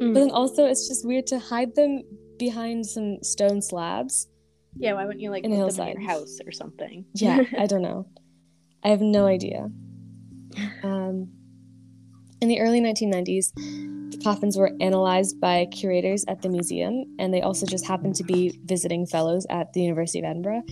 Mm. 0.00 0.12
but 0.14 0.20
then 0.20 0.30
also 0.30 0.64
it's 0.66 0.88
just 0.88 1.06
weird 1.06 1.26
to 1.28 1.38
hide 1.38 1.74
them 1.74 2.02
behind 2.38 2.84
some 2.86 3.18
stone 3.22 3.60
slabs 3.62 4.28
Yeah. 4.76 4.94
Why 4.94 5.04
wouldn't 5.04 5.20
you 5.22 5.30
like 5.30 5.44
In 5.44 5.50
put 5.52 5.72
a 5.72 5.76
them 5.76 5.88
in 5.88 6.00
your 6.00 6.10
house 6.10 6.38
or 6.44 6.52
something? 6.52 7.04
yeah 7.14 7.40
i 7.58 7.66
don't 7.66 7.82
know 7.82 8.06
i 8.82 8.88
have 8.88 9.00
no 9.00 9.26
idea 9.26 9.70
um, 10.82 11.28
in 12.40 12.48
the 12.48 12.60
early 12.60 12.80
1990s 12.80 13.52
the 14.10 14.20
coffins 14.22 14.56
were 14.56 14.70
analyzed 14.80 15.40
by 15.40 15.66
curators 15.66 16.24
at 16.28 16.42
the 16.42 16.48
museum 16.48 17.04
and 17.18 17.32
they 17.32 17.40
also 17.42 17.66
just 17.66 17.86
happened 17.86 18.14
to 18.16 18.24
be 18.24 18.58
visiting 18.64 19.06
fellows 19.06 19.46
at 19.50 19.72
the 19.72 19.80
university 19.82 20.18
of 20.20 20.24
edinburgh 20.24 20.62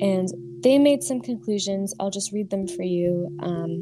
and 0.00 0.28
they 0.62 0.78
made 0.78 1.02
some 1.02 1.20
conclusions 1.20 1.92
i'll 2.00 2.10
just 2.10 2.32
read 2.32 2.48
them 2.50 2.66
for 2.66 2.82
you 2.82 3.28
um, 3.42 3.72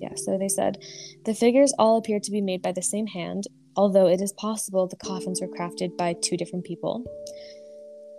yeah 0.00 0.14
so 0.14 0.36
they 0.38 0.48
said 0.48 0.76
the 1.24 1.34
figures 1.34 1.72
all 1.78 1.96
appear 1.96 2.20
to 2.20 2.30
be 2.30 2.40
made 2.40 2.60
by 2.62 2.72
the 2.72 2.82
same 2.82 3.06
hand 3.06 3.44
although 3.76 4.06
it 4.06 4.20
is 4.20 4.32
possible 4.32 4.86
the 4.86 4.96
coffins 4.96 5.40
were 5.40 5.48
crafted 5.48 5.96
by 5.96 6.14
two 6.22 6.36
different 6.36 6.64
people 6.64 7.04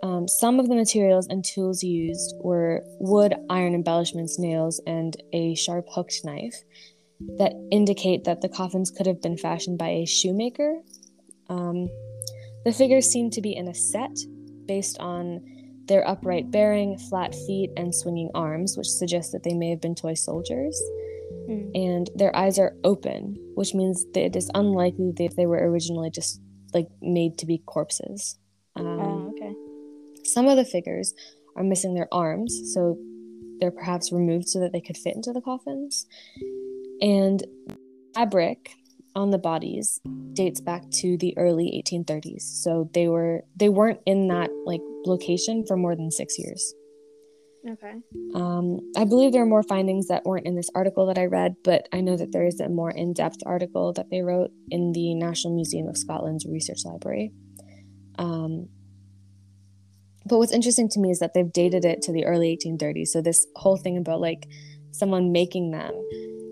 um, 0.02 0.28
some 0.28 0.60
of 0.60 0.68
the 0.68 0.76
materials 0.76 1.26
and 1.26 1.44
tools 1.44 1.82
used 1.82 2.34
were 2.40 2.84
wood, 3.00 3.34
iron 3.50 3.74
embellishments, 3.74 4.38
nails, 4.38 4.80
and 4.86 5.20
a 5.32 5.54
sharp 5.56 5.86
hooked 5.90 6.20
knife 6.24 6.54
that 7.38 7.54
indicate 7.72 8.24
that 8.24 8.40
the 8.40 8.48
coffins 8.48 8.92
could 8.92 9.06
have 9.06 9.20
been 9.20 9.36
fashioned 9.36 9.78
by 9.78 9.88
a 9.88 10.06
shoemaker. 10.06 10.80
Um, 11.48 11.88
the 12.64 12.72
figures 12.72 13.10
seem 13.10 13.30
to 13.30 13.40
be 13.40 13.56
in 13.56 13.66
a 13.68 13.74
set 13.74 14.16
based 14.66 14.98
on 15.00 15.40
their 15.86 16.06
upright 16.06 16.50
bearing, 16.50 16.96
flat 16.98 17.34
feet, 17.34 17.70
and 17.76 17.92
swinging 17.92 18.30
arms, 18.34 18.76
which 18.76 18.88
suggests 18.88 19.32
that 19.32 19.42
they 19.42 19.54
may 19.54 19.70
have 19.70 19.80
been 19.80 19.94
toy 19.94 20.14
soldiers. 20.14 20.80
Mm. 21.48 21.70
And 21.74 22.10
their 22.14 22.34
eyes 22.36 22.58
are 22.58 22.74
open, 22.84 23.36
which 23.54 23.74
means 23.74 24.04
that 24.12 24.24
it 24.24 24.36
is 24.36 24.50
unlikely 24.54 25.12
that 25.16 25.34
they 25.36 25.46
were 25.46 25.70
originally 25.70 26.10
just 26.10 26.40
like 26.74 26.88
made 27.00 27.38
to 27.38 27.46
be 27.46 27.58
corpses. 27.66 28.38
Um, 28.76 28.86
Oh, 28.86 29.30
okay. 29.30 29.54
some 30.24 30.46
of 30.46 30.56
the 30.56 30.64
figures 30.64 31.14
are 31.56 31.64
missing 31.64 31.94
their 31.94 32.08
arms, 32.12 32.72
so 32.74 32.98
they're 33.60 33.70
perhaps 33.70 34.12
removed 34.12 34.48
so 34.48 34.60
that 34.60 34.72
they 34.72 34.80
could 34.80 34.96
fit 34.96 35.16
into 35.16 35.32
the 35.32 35.40
coffins. 35.40 36.06
And 37.00 37.44
fabric 38.14 38.74
on 39.14 39.30
the 39.30 39.38
bodies 39.38 40.00
dates 40.34 40.60
back 40.60 40.88
to 40.90 41.16
the 41.16 41.36
early 41.36 41.82
1830s. 41.84 42.42
So 42.62 42.90
they 42.92 43.08
were 43.08 43.44
they 43.56 43.68
weren't 43.68 44.00
in 44.06 44.28
that 44.28 44.50
like 44.64 44.80
location 45.06 45.64
for 45.66 45.76
more 45.76 45.96
than 45.96 46.10
6 46.10 46.38
years. 46.38 46.74
Okay. 47.66 47.94
Um, 48.34 48.78
I 48.96 49.04
believe 49.04 49.32
there 49.32 49.42
are 49.42 49.46
more 49.46 49.62
findings 49.62 50.08
that 50.08 50.24
weren't 50.24 50.46
in 50.46 50.54
this 50.54 50.70
article 50.74 51.06
that 51.06 51.18
I 51.18 51.26
read, 51.26 51.56
but 51.64 51.88
I 51.92 52.00
know 52.00 52.16
that 52.16 52.32
there 52.32 52.46
is 52.46 52.60
a 52.60 52.68
more 52.68 52.90
in 52.90 53.12
depth 53.12 53.38
article 53.44 53.92
that 53.94 54.10
they 54.10 54.22
wrote 54.22 54.50
in 54.70 54.92
the 54.92 55.14
National 55.14 55.54
Museum 55.54 55.88
of 55.88 55.96
Scotland's 55.96 56.46
Research 56.46 56.84
Library. 56.84 57.32
Um, 58.18 58.68
but 60.24 60.38
what's 60.38 60.52
interesting 60.52 60.88
to 60.90 61.00
me 61.00 61.10
is 61.10 61.18
that 61.18 61.34
they've 61.34 61.52
dated 61.52 61.84
it 61.84 62.02
to 62.02 62.12
the 62.12 62.26
early 62.26 62.56
1830s. 62.56 63.08
So, 63.08 63.22
this 63.22 63.46
whole 63.56 63.76
thing 63.76 63.96
about 63.96 64.20
like 64.20 64.46
someone 64.92 65.32
making 65.32 65.70
them 65.70 65.92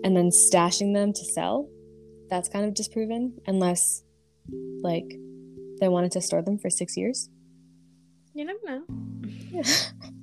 and 0.03 0.15
then 0.15 0.29
stashing 0.29 0.93
them 0.93 1.13
to 1.13 1.25
sell, 1.33 1.69
that's 2.29 2.49
kind 2.49 2.65
of 2.65 2.73
disproven, 2.73 3.37
unless 3.45 4.03
like 4.81 5.05
they 5.79 5.87
wanted 5.87 6.11
to 6.13 6.21
store 6.21 6.41
them 6.41 6.57
for 6.57 6.69
six 6.69 6.97
years. 6.97 7.29
You 8.33 8.45
never 8.45 8.59
know. 8.65 9.63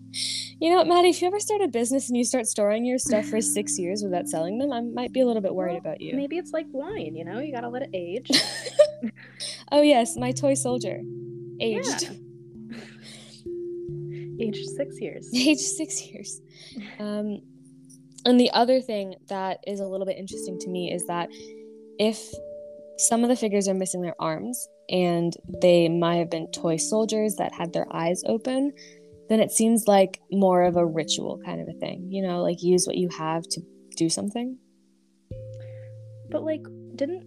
You 0.61 0.70
know 0.70 0.76
what, 0.76 0.87
Maddie? 0.87 1.08
If 1.08 1.20
you 1.20 1.28
ever 1.28 1.40
start 1.40 1.61
a 1.61 1.68
business 1.68 2.08
and 2.08 2.16
you 2.16 2.25
start 2.25 2.46
storing 2.46 2.84
your 2.84 2.99
stuff 2.99 3.26
for 3.26 3.40
six 3.40 3.78
years 3.78 4.02
without 4.02 4.28
selling 4.28 4.58
them, 4.58 4.73
I 4.73 4.80
might 4.80 5.12
be 5.12 5.20
a 5.20 5.26
little 5.26 5.42
bit 5.42 5.54
worried 5.54 5.73
Well, 5.73 5.92
about 5.92 6.00
you. 6.00 6.14
Maybe 6.16 6.38
it's 6.38 6.52
like 6.52 6.66
wine, 6.70 7.14
you 7.14 7.25
know? 7.25 7.40
You 7.40 7.52
gotta 7.52 7.68
let 7.68 7.82
it 7.82 7.90
age. 7.92 8.30
oh 9.73 9.82
yes, 9.82 10.16
my 10.16 10.32
toy 10.32 10.54
soldier, 10.54 11.00
aged, 11.61 12.02
Yeah. 12.02 12.11
Age 14.40 14.64
six 14.76 15.00
years. 15.00 15.30
aged 15.34 15.61
six 15.61 16.02
years. 16.08 16.40
Um, 16.99 17.40
and 18.25 18.40
the 18.40 18.50
other 18.50 18.80
thing 18.80 19.14
that 19.28 19.58
is 19.66 19.78
a 19.80 19.87
little 19.87 20.06
bit 20.06 20.16
interesting 20.16 20.58
to 20.61 20.68
me 20.68 20.92
is 20.92 21.06
that 21.06 21.28
if 22.00 22.20
some 22.99 23.23
of 23.23 23.28
the 23.28 23.37
figures 23.37 23.68
are 23.68 23.75
missing 23.75 24.02
their 24.02 24.16
arms 24.18 24.68
and 24.88 25.34
they 25.62 25.88
might 25.88 26.16
have 26.16 26.30
been 26.30 26.50
toy 26.50 26.76
soldiers 26.76 27.37
that 27.37 27.52
had 27.54 27.73
their 27.73 27.87
eyes 27.94 28.23
open, 28.26 28.73
then 29.28 29.40
it 29.40 29.50
seems 29.50 29.87
like 29.88 30.21
more 30.31 30.62
of 30.64 30.76
a 30.76 30.85
ritual 30.87 31.40
kind 31.45 31.61
of 31.61 31.69
a 31.69 31.78
thing. 31.78 32.11
You 32.11 32.23
know, 32.23 32.43
like 32.43 32.62
use 32.62 32.87
what 32.87 32.97
you 32.97 33.09
have 33.16 33.43
to 33.50 33.61
do 33.97 34.09
something. 34.09 34.59
But 36.31 36.43
like, 36.45 36.62
didn't 36.97 37.25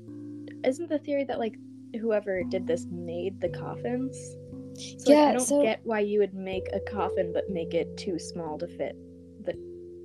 isn't 0.66 0.90
the 0.90 1.00
theory 1.00 1.24
that 1.26 1.40
like 1.40 1.56
whoever 2.00 2.44
did 2.44 2.68
this 2.68 2.86
made 2.92 3.40
the 3.40 3.50
coffins? 3.50 4.18
So 4.76 5.10
like, 5.12 5.18
Yeah, 5.18 5.24
I 5.30 5.32
don't 5.34 5.42
so- 5.42 5.62
get 5.64 5.80
why 5.84 6.00
you 6.02 6.20
would 6.20 6.34
make 6.34 6.68
a 6.74 6.80
coffin 6.80 7.32
but 7.34 7.50
make 7.50 7.74
it 7.74 7.96
too 7.98 8.20
small 8.20 8.58
to 8.60 8.68
fit 8.68 8.96
the 9.46 9.54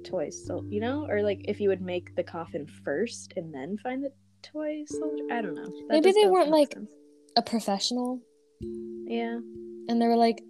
toys. 0.05 0.43
So 0.47 0.65
you 0.69 0.81
know, 0.81 1.07
or 1.09 1.23
like 1.23 1.41
if 1.45 1.61
you 1.61 1.69
would 1.69 1.83
make 1.83 2.15
the 2.17 2.23
coffin 2.25 2.67
first 2.85 3.35
and 3.37 3.53
then 3.53 3.77
find 3.79 4.03
the 4.05 4.13
toy 4.43 4.83
soldier. 4.87 5.25
I 5.31 5.43
don't 5.43 5.55
know. 5.55 5.65
That 5.89 6.03
Maybe 6.03 6.13
they 6.13 6.27
weren't, 6.29 6.51
like- 6.51 6.73
sense. 6.73 6.91
A 7.37 7.41
professional 7.43 8.21
Yeah. 8.61 9.39
and 9.89 10.03
they 10.03 10.07
were 10.07 10.17
like, 10.17 10.43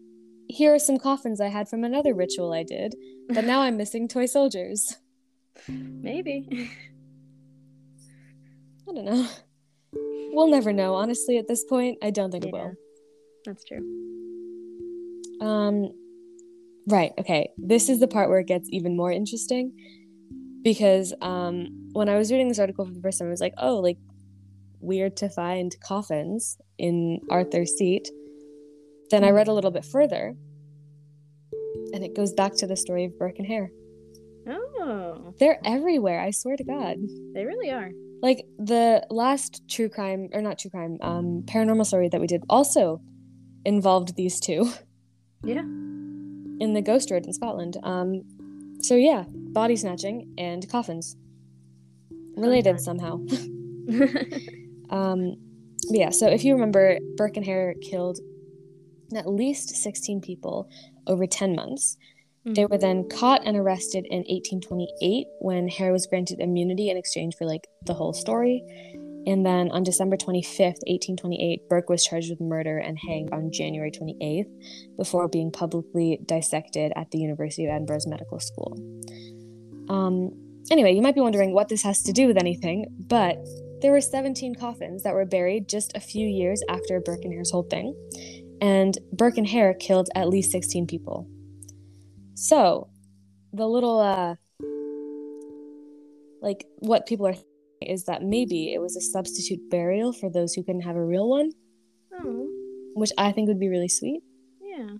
"Here 0.53 0.75
are 0.75 0.79
some 0.79 0.99
coffins 0.99 1.41
I 1.41 1.49
had 1.49 1.69
from 1.69 1.83
another 1.83 2.13
ritual 2.15 2.53
I 2.53 2.63
did, 2.63 2.95
but 3.31 3.45
now 3.45 3.63
I'm 3.63 3.77
missing 3.79 4.07
toy 4.07 4.27
soldiers." 4.27 4.99
Maybe. 5.69 6.71
I 8.89 8.93
don't 8.93 9.05
know. 9.05 9.29
We'll 10.35 10.49
never 10.49 10.73
know, 10.73 10.95
honestly. 10.95 11.39
At 11.39 11.49
this 11.49 11.65
point, 11.65 11.99
I 12.03 12.11
don't 12.11 12.31
think 12.31 12.45
it 12.45 12.53
will. 12.53 12.73
That's 13.47 13.65
true. 13.65 13.81
Um, 15.41 15.91
right. 16.87 17.13
Okay. 17.19 17.51
This 17.57 17.89
is 17.89 18.01
the 18.01 18.09
part 18.09 18.29
where 18.29 18.41
it 18.41 18.47
gets 18.47 18.69
even 18.71 18.97
more 18.97 19.11
interesting, 19.11 19.73
because 20.63 21.15
um, 21.21 21.89
when 21.93 22.09
I 22.09 22.17
was 22.17 22.31
reading 22.31 22.49
this 22.49 22.59
article 22.59 22.85
for 22.85 22.93
the 22.93 23.01
first 23.01 23.19
time, 23.19 23.29
I 23.29 23.31
was 23.31 23.41
like, 23.41 23.55
"Oh, 23.59 23.79
like 23.79 23.99
weird 24.81 25.17
to 25.19 25.29
find 25.31 25.75
coffins 25.81 26.59
in 26.77 27.21
Arthur's 27.31 27.73
seat." 27.77 28.11
Then 29.13 29.23
I 29.25 29.31
read 29.31 29.47
a 29.49 29.53
little 29.53 29.71
bit 29.71 29.85
further, 29.85 30.35
and 31.93 32.03
it 32.03 32.17
goes 32.17 32.33
back 32.33 32.55
to 32.57 32.67
the 32.67 32.77
story 32.77 33.05
of 33.05 33.17
Burke 33.19 33.39
and 33.39 33.47
Hare. 33.47 33.71
Oh, 34.49 35.35
They're 35.39 35.61
everywhere. 35.65 36.19
I 36.21 36.31
swear 36.33 36.57
to 36.57 36.65
God. 36.65 36.97
they 37.35 37.45
really 37.45 37.71
are. 37.71 37.91
like 38.23 38.45
the 38.59 39.07
last 39.11 39.63
true 39.69 39.89
crime 39.89 40.29
or 40.33 40.41
not 40.43 40.59
true 40.59 40.71
crime 40.71 40.97
um 41.03 41.43
paranormal 41.45 41.85
story 41.87 42.09
that 42.09 42.21
we 42.21 42.27
did 42.27 42.43
also 42.49 43.01
involved 43.65 44.17
these 44.17 44.41
two 44.41 44.61
Yeah. 45.45 45.61
in 46.65 46.71
the 46.75 46.83
ghost 46.83 47.11
road 47.11 47.27
in 47.27 47.33
scotland 47.33 47.77
um 47.83 48.23
so 48.81 48.95
yeah 48.95 49.25
body 49.29 49.77
snatching 49.77 50.17
and 50.39 50.69
coffins 50.69 51.17
related 52.37 52.81
somehow 52.81 53.13
um 54.91 55.21
yeah 55.91 56.11
so 56.11 56.27
if 56.29 56.45
you 56.45 56.55
remember 56.55 56.99
burke 57.17 57.37
and 57.37 57.47
hare 57.47 57.75
killed 57.83 58.19
at 59.17 59.29
least 59.29 59.71
16 59.71 60.21
people 60.21 60.69
over 61.07 61.27
10 61.27 61.55
months 61.55 61.97
They 62.45 62.67
were 62.67 62.79
then 62.79 63.09
caught 63.09 63.43
and 63.45 63.57
arrested 63.57 64.05
in 64.11 64.19
1828 64.19 65.27
when 65.41 65.69
Hare 65.69 65.93
was 65.93 66.07
granted 66.07 66.41
immunity 66.41 66.91
in 66.91 66.97
exchange 66.97 67.37
for 67.37 67.47
like 67.47 67.69
the 67.87 67.95
whole 67.95 68.13
story. 68.13 68.65
And 69.25 69.47
then 69.47 69.71
on 69.71 69.85
December 69.85 70.17
25th, 70.17 70.83
1828, 70.89 71.69
Burke 71.69 71.89
was 71.89 72.05
charged 72.05 72.31
with 72.31 72.41
murder 72.41 72.79
and 72.79 72.99
hanged 72.99 73.33
on 73.33 73.53
January 73.53 73.93
28th 73.93 74.51
before 74.97 75.29
being 75.29 75.53
publicly 75.53 76.19
dissected 76.27 76.93
at 76.97 77.13
the 77.13 77.19
University 77.19 77.65
of 77.65 77.71
Edinburgh's 77.71 78.09
medical 78.09 78.41
school. 78.41 78.77
Um, 79.89 80.33
anyway, 80.69 80.95
you 80.95 81.03
might 81.03 81.15
be 81.15 81.21
wondering 81.21 81.55
what 81.55 81.69
this 81.69 81.83
has 81.85 82.03
to 82.03 82.13
do 82.13 82.27
with 82.27 82.37
anything, 82.37 82.87
but 83.07 83.37
there 83.83 83.93
were 83.93 84.01
17 84.01 84.57
coffins 84.57 85.05
that 85.05 85.15
were 85.15 85.27
buried 85.27 85.69
just 85.69 85.97
a 85.97 86.01
few 86.01 86.27
years 86.27 86.61
after 86.69 86.99
Burke 86.99 87.25
and 87.25 87.33
Hare's 87.33 87.53
whole 87.53 87.63
thing. 87.63 87.95
And 88.63 88.97
Burke 89.13 89.39
and 89.39 89.47
Hare 89.47 89.75
killed 89.75 90.09
at 90.15 90.29
least 90.29 90.53
16 90.53 90.87
people. 90.87 91.27
So, 92.35 92.89
the 93.53 93.67
little 93.67 94.01
uh 94.01 94.37
like 96.41 96.65
what 96.79 97.07
people 97.07 97.27
are 97.27 97.35
thinking 97.35 97.49
is 97.83 98.05
that 98.05 98.23
maybe 98.23 98.73
it 98.73 98.81
was 98.81 98.97
a 98.97 99.01
substitute 99.01 99.69
burial 99.69 100.13
for 100.13 100.31
those 100.31 100.55
who 100.55 100.63
couldn't 100.63 100.83
have 100.83 100.97
a 100.97 101.05
real 101.05 101.29
one, 101.29 101.51
oh, 102.15 102.49
which 102.95 103.11
I 103.19 103.33
think 103.33 103.49
would 103.49 103.61
be 103.61 103.69
really 103.69 103.89
sweet. 103.89 104.23
yeah. 104.61 104.97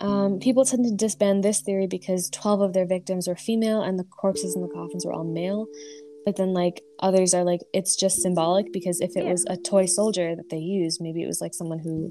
Um, 0.00 0.40
people 0.40 0.64
tend 0.64 0.84
to 0.84 0.94
disband 0.94 1.44
this 1.44 1.60
theory 1.60 1.86
because 1.86 2.28
12 2.30 2.60
of 2.60 2.72
their 2.72 2.86
victims 2.86 3.28
were 3.28 3.36
female 3.36 3.82
and 3.82 3.96
the 3.96 4.04
corpses 4.04 4.56
in 4.56 4.62
the 4.62 4.68
coffins 4.68 5.06
were 5.06 5.12
all 5.12 5.22
male. 5.22 5.66
But 6.24 6.36
then, 6.36 6.52
like, 6.54 6.80
others 7.00 7.34
are 7.34 7.42
like, 7.44 7.60
it's 7.72 7.96
just 7.96 8.22
symbolic 8.22 8.72
because 8.72 9.00
if 9.00 9.16
it 9.16 9.24
Yeah. 9.24 9.32
was 9.32 9.44
a 9.48 9.56
toy 9.56 9.86
soldier 9.86 10.36
that 10.36 10.50
they 10.50 10.58
used, 10.58 11.00
maybe 11.00 11.22
it 11.22 11.26
was 11.26 11.40
like 11.40 11.52
someone 11.54 11.80
who, 11.80 12.10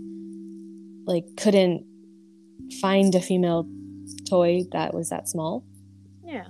like, 1.06 1.26
couldn't 1.38 1.86
find 2.82 3.16
a 3.16 3.22
female 3.22 3.68
toy 4.30 4.62
that 4.72 4.94
was 4.94 5.10
that 5.10 5.28
small. 5.30 5.64
Yeah. 6.26 6.48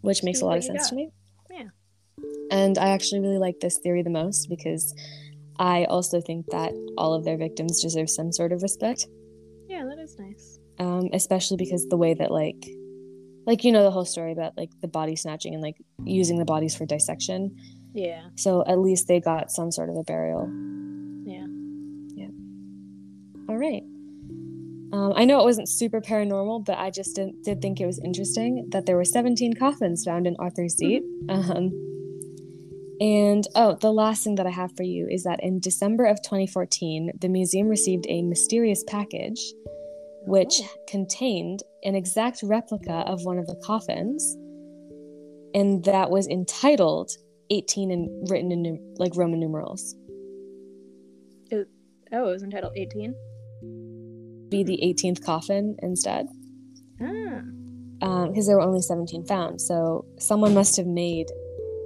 which 0.00 0.22
makes 0.22 0.38
See 0.38 0.44
a 0.44 0.48
lot 0.48 0.58
of 0.58 0.64
sense 0.64 0.84
got. 0.84 0.88
to 0.90 0.94
me. 0.94 1.10
Yeah. 1.50 1.68
And 2.52 2.78
I 2.78 2.90
actually 2.90 3.20
really 3.20 3.38
like 3.38 3.58
this 3.60 3.78
theory 3.78 4.02
the 4.04 4.10
most 4.10 4.48
because 4.48 4.94
I 5.58 5.84
also 5.86 6.20
think 6.20 6.46
that 6.50 6.72
all 6.96 7.14
of 7.14 7.24
their 7.24 7.36
victims 7.36 7.82
deserve 7.82 8.08
some 8.08 8.30
sort 8.32 8.52
of 8.52 8.62
respect, 8.62 9.08
Yeah, 9.68 9.84
that 9.86 9.98
is 9.98 10.16
nice. 10.18 10.60
um, 10.78 11.08
especially 11.12 11.56
because 11.56 11.86
the 11.88 11.96
way 11.96 12.14
that 12.14 12.30
like, 12.30 12.64
like 13.48 13.64
you 13.64 13.72
know 13.72 13.82
the 13.82 13.90
whole 13.90 14.04
story 14.04 14.30
about 14.30 14.58
like 14.58 14.70
the 14.82 14.86
body 14.86 15.16
snatching 15.16 15.54
and 15.54 15.62
like 15.62 15.76
using 16.04 16.38
the 16.38 16.44
bodies 16.44 16.76
for 16.76 16.84
dissection. 16.84 17.56
Yeah. 17.94 18.24
So 18.36 18.62
at 18.66 18.78
least 18.78 19.08
they 19.08 19.20
got 19.20 19.50
some 19.50 19.72
sort 19.72 19.88
of 19.88 19.96
a 19.96 20.02
burial. 20.02 20.46
Yeah. 21.24 21.46
Yeah. 22.14 22.28
All 23.48 23.56
right. 23.56 23.82
Um, 24.92 25.14
I 25.16 25.24
know 25.24 25.40
it 25.40 25.44
wasn't 25.44 25.70
super 25.70 26.02
paranormal, 26.02 26.66
but 26.66 26.76
I 26.76 26.90
just 26.90 27.16
did, 27.16 27.42
did 27.42 27.62
think 27.62 27.80
it 27.80 27.86
was 27.86 27.98
interesting 28.04 28.68
that 28.70 28.84
there 28.84 28.96
were 28.96 29.04
17 29.04 29.54
coffins 29.54 30.04
found 30.04 30.26
in 30.26 30.36
Arthur's 30.38 30.76
seat. 30.76 31.02
Um, 31.30 31.72
and 33.00 33.46
oh, 33.54 33.76
the 33.80 33.92
last 33.92 34.24
thing 34.24 34.34
that 34.34 34.46
I 34.46 34.50
have 34.50 34.76
for 34.76 34.82
you 34.82 35.06
is 35.08 35.24
that 35.24 35.42
in 35.42 35.60
December 35.60 36.04
of 36.04 36.20
2014, 36.22 37.12
the 37.18 37.28
museum 37.28 37.68
received 37.68 38.06
a 38.08 38.20
mysterious 38.22 38.84
package 38.86 39.40
which 40.28 40.60
Oh. 40.62 40.66
contained 40.86 41.62
an 41.84 41.94
exact 41.94 42.42
replica 42.42 43.04
of 43.06 43.24
one 43.24 43.38
of 43.38 43.46
the 43.46 43.56
coffins, 43.64 44.36
and 45.54 45.82
that 45.84 46.10
was 46.10 46.26
entitled 46.28 47.10
18 47.50 47.90
and 47.90 48.30
written 48.30 48.52
in 48.52 48.94
like 48.98 49.16
Roman 49.16 49.40
numerals. 49.40 49.94
Oh, 51.52 51.64
it 52.10 52.32
was 52.32 52.42
entitled 52.42 52.72
18? 52.76 53.14
be 54.50 54.62
the 54.64 54.82
18th 54.82 55.22
coffin 55.22 55.76
instead 55.82 56.26
Ah. 57.02 58.26
because 58.28 58.46
there 58.46 58.56
were 58.56 58.62
only 58.62 58.80
17 58.80 59.24
found. 59.26 59.60
So 59.60 60.06
someone 60.18 60.54
must 60.54 60.76
have 60.78 60.86
made 60.86 61.26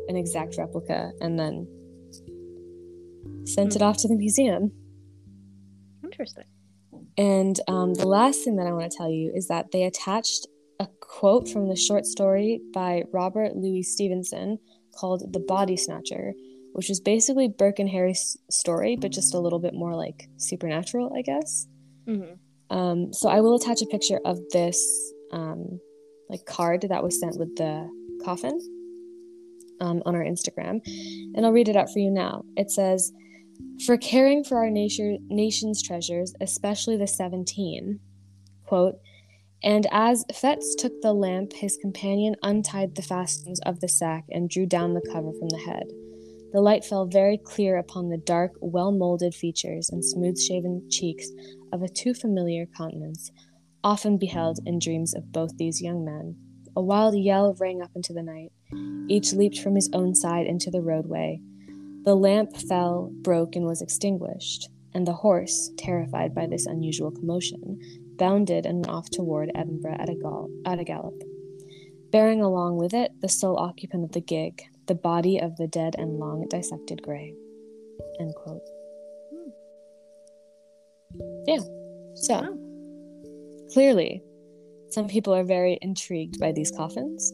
an 0.09 0.15
exact 0.17 0.57
replica 0.57 1.11
and 1.21 1.37
then 1.41 1.67
sent 3.45 3.75
it 3.75 3.81
Hmm. 3.83 3.89
off 3.89 3.97
to 3.99 4.07
the 4.09 4.15
museum. 4.15 4.71
Interesting. 6.05 6.45
And 7.19 7.59
um, 7.69 7.95
the 7.95 8.09
last 8.09 8.43
thing 8.45 8.57
that 8.57 8.67
I 8.67 8.73
want 8.73 8.91
to 8.91 8.97
tell 8.97 9.11
you 9.11 9.33
is 9.35 9.49
that 9.49 9.71
they 9.73 9.85
attached 9.85 10.47
a 10.81 10.89
quote 11.01 11.49
from 11.49 11.69
the 11.69 11.77
short 11.77 12.07
story 12.07 12.61
by 12.73 13.03
Robert 13.13 13.55
Louis 13.55 13.83
Stevenson 13.83 14.59
called 14.95 15.33
The 15.33 15.41
Body 15.41 15.77
Snatcher, 15.77 16.33
which 16.73 16.91
is 16.91 17.01
basically 17.01 17.49
Burke 17.49 17.79
and 17.79 17.89
Hare's 17.89 18.37
story, 18.51 18.97
but 18.97 19.13
just 19.13 19.35
a 19.35 19.39
little 19.39 19.59
bit 19.59 19.75
more 19.75 19.95
like 19.95 20.29
supernatural, 20.39 21.13
I 21.17 21.23
guess. 21.23 21.67
hmm 22.07 22.35
Um, 22.71 23.13
so 23.13 23.29
I 23.29 23.41
will 23.41 23.57
attach 23.57 23.83
a 23.83 23.87
picture 23.87 24.21
of 24.25 24.39
this 24.51 24.81
um, 25.33 25.79
like 26.31 26.45
card 26.47 26.87
that 26.89 27.03
was 27.03 27.21
sent 27.21 27.39
with 27.39 27.55
the 27.57 27.89
coffin 28.25 28.59
um, 29.81 30.03
on 30.07 30.15
our 30.15 30.25
Instagram, 30.25 30.81
and 31.35 31.45
I'll 31.45 31.53
read 31.53 31.69
it 31.69 31.77
out 31.77 31.91
for 31.93 31.99
you 31.99 32.11
now. 32.11 32.45
It 32.57 32.71
says, 32.71 33.13
"For 33.87 33.97
caring 33.97 34.45
for 34.45 34.59
our 34.59 34.71
nature, 34.71 35.17
nation's 35.29 35.83
treasures, 35.83 36.35
especially 36.41 36.97
the 36.97 37.07
seventeen, 37.07 38.01
quote." 38.65 39.01
And 39.63 39.87
as 39.93 40.25
Fettes 40.33 40.75
took 40.77 41.01
the 41.03 41.13
lamp, 41.13 41.53
his 41.53 41.77
companion 41.77 42.35
untied 42.43 42.95
the 42.95 43.03
fastenings 43.03 43.61
of 43.61 43.81
the 43.81 43.89
sack 43.89 44.25
and 44.31 44.49
drew 44.49 44.67
down 44.67 44.95
the 44.95 45.09
cover 45.13 45.33
from 45.33 45.49
the 45.49 45.59
head. 45.59 45.85
The 46.53 46.61
light 46.61 46.85
fell 46.85 47.07
very 47.07 47.39
clear 47.39 47.79
upon 47.79 48.09
the 48.09 48.19
dark, 48.19 48.53
well 48.61 48.93
molded 48.93 49.35
features 49.35 49.89
and 49.89 50.05
smooth 50.05 50.39
shaven 50.39 50.89
cheeks 50.91 51.31
of 51.73 51.83
a 51.83 51.89
too 51.89 52.13
familiar 52.13 52.67
countenance, 52.67 53.31
often 53.85 54.19
beheld 54.19 54.59
in 54.67 54.79
dreams 54.79 55.15
of 55.15 55.33
both 55.33 55.57
these 55.57 55.81
young 55.81 56.05
men. 56.05 56.37
A 56.77 56.83
wild 56.83 57.17
yell 57.17 57.55
rang 57.61 57.81
up 57.81 57.91
into 57.95 58.13
the 58.13 58.23
night. 58.23 58.53
Each 59.09 59.33
leaped 59.33 59.59
from 59.59 59.75
his 59.75 59.91
own 59.93 60.15
side 60.15 60.47
into 60.47 60.71
the 60.71 60.83
roadway. 60.83 61.41
The 62.05 62.15
lamp 62.15 62.57
fell, 62.57 63.11
broke, 63.23 63.55
and 63.57 63.65
was 63.65 63.81
extinguished, 63.83 64.69
and 64.95 65.07
the 65.07 65.13
horse, 65.13 65.71
terrified 65.77 66.35
by 66.35 66.47
this 66.47 66.67
unusual 66.67 67.11
commotion, 67.11 67.79
bounded 68.17 68.67
and 68.67 68.79
went 68.85 68.91
off 68.91 69.11
toward 69.11 69.51
Edinburgh 69.55 69.97
at 69.99 70.09
a, 70.11 70.15
gall- 70.15 70.51
at 70.67 70.81
a 70.81 70.85
gallop. 70.85 71.15
Bearing 72.11 72.43
along 72.43 72.77
with 72.77 72.93
it 72.93 73.13
the 73.21 73.29
sole 73.29 73.57
occupant 73.57 74.05
of 74.05 74.13
the 74.13 74.21
gig, 74.21 74.63
the 74.87 74.95
body 74.95 75.39
of 75.39 75.57
the 75.57 75.67
dead 75.69 75.95
and 75.97 76.19
long 76.19 76.47
dissected 76.51 77.03
Gray. 77.03 77.35
End 78.21 78.35
quote. 78.35 78.61
Yeah. 81.47 81.59
So 82.15 82.35
Wow. 82.41 83.67
clearly, 83.73 84.23
some 84.91 85.09
people 85.09 85.35
are 85.35 85.45
very 85.45 85.79
intrigued 85.81 86.39
by 86.39 86.53
these 86.53 86.71
coffins, 86.71 87.33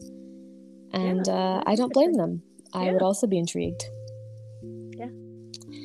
and 0.93 1.25
Yeah, 1.27 1.33
uh, 1.33 1.63
I 1.65 1.75
don't 1.75 1.93
blame 1.93 2.13
them. 2.13 2.41
I 2.73 2.91
would 2.91 3.01
also 3.01 3.27
be 3.27 3.37
intrigued. 3.37 3.83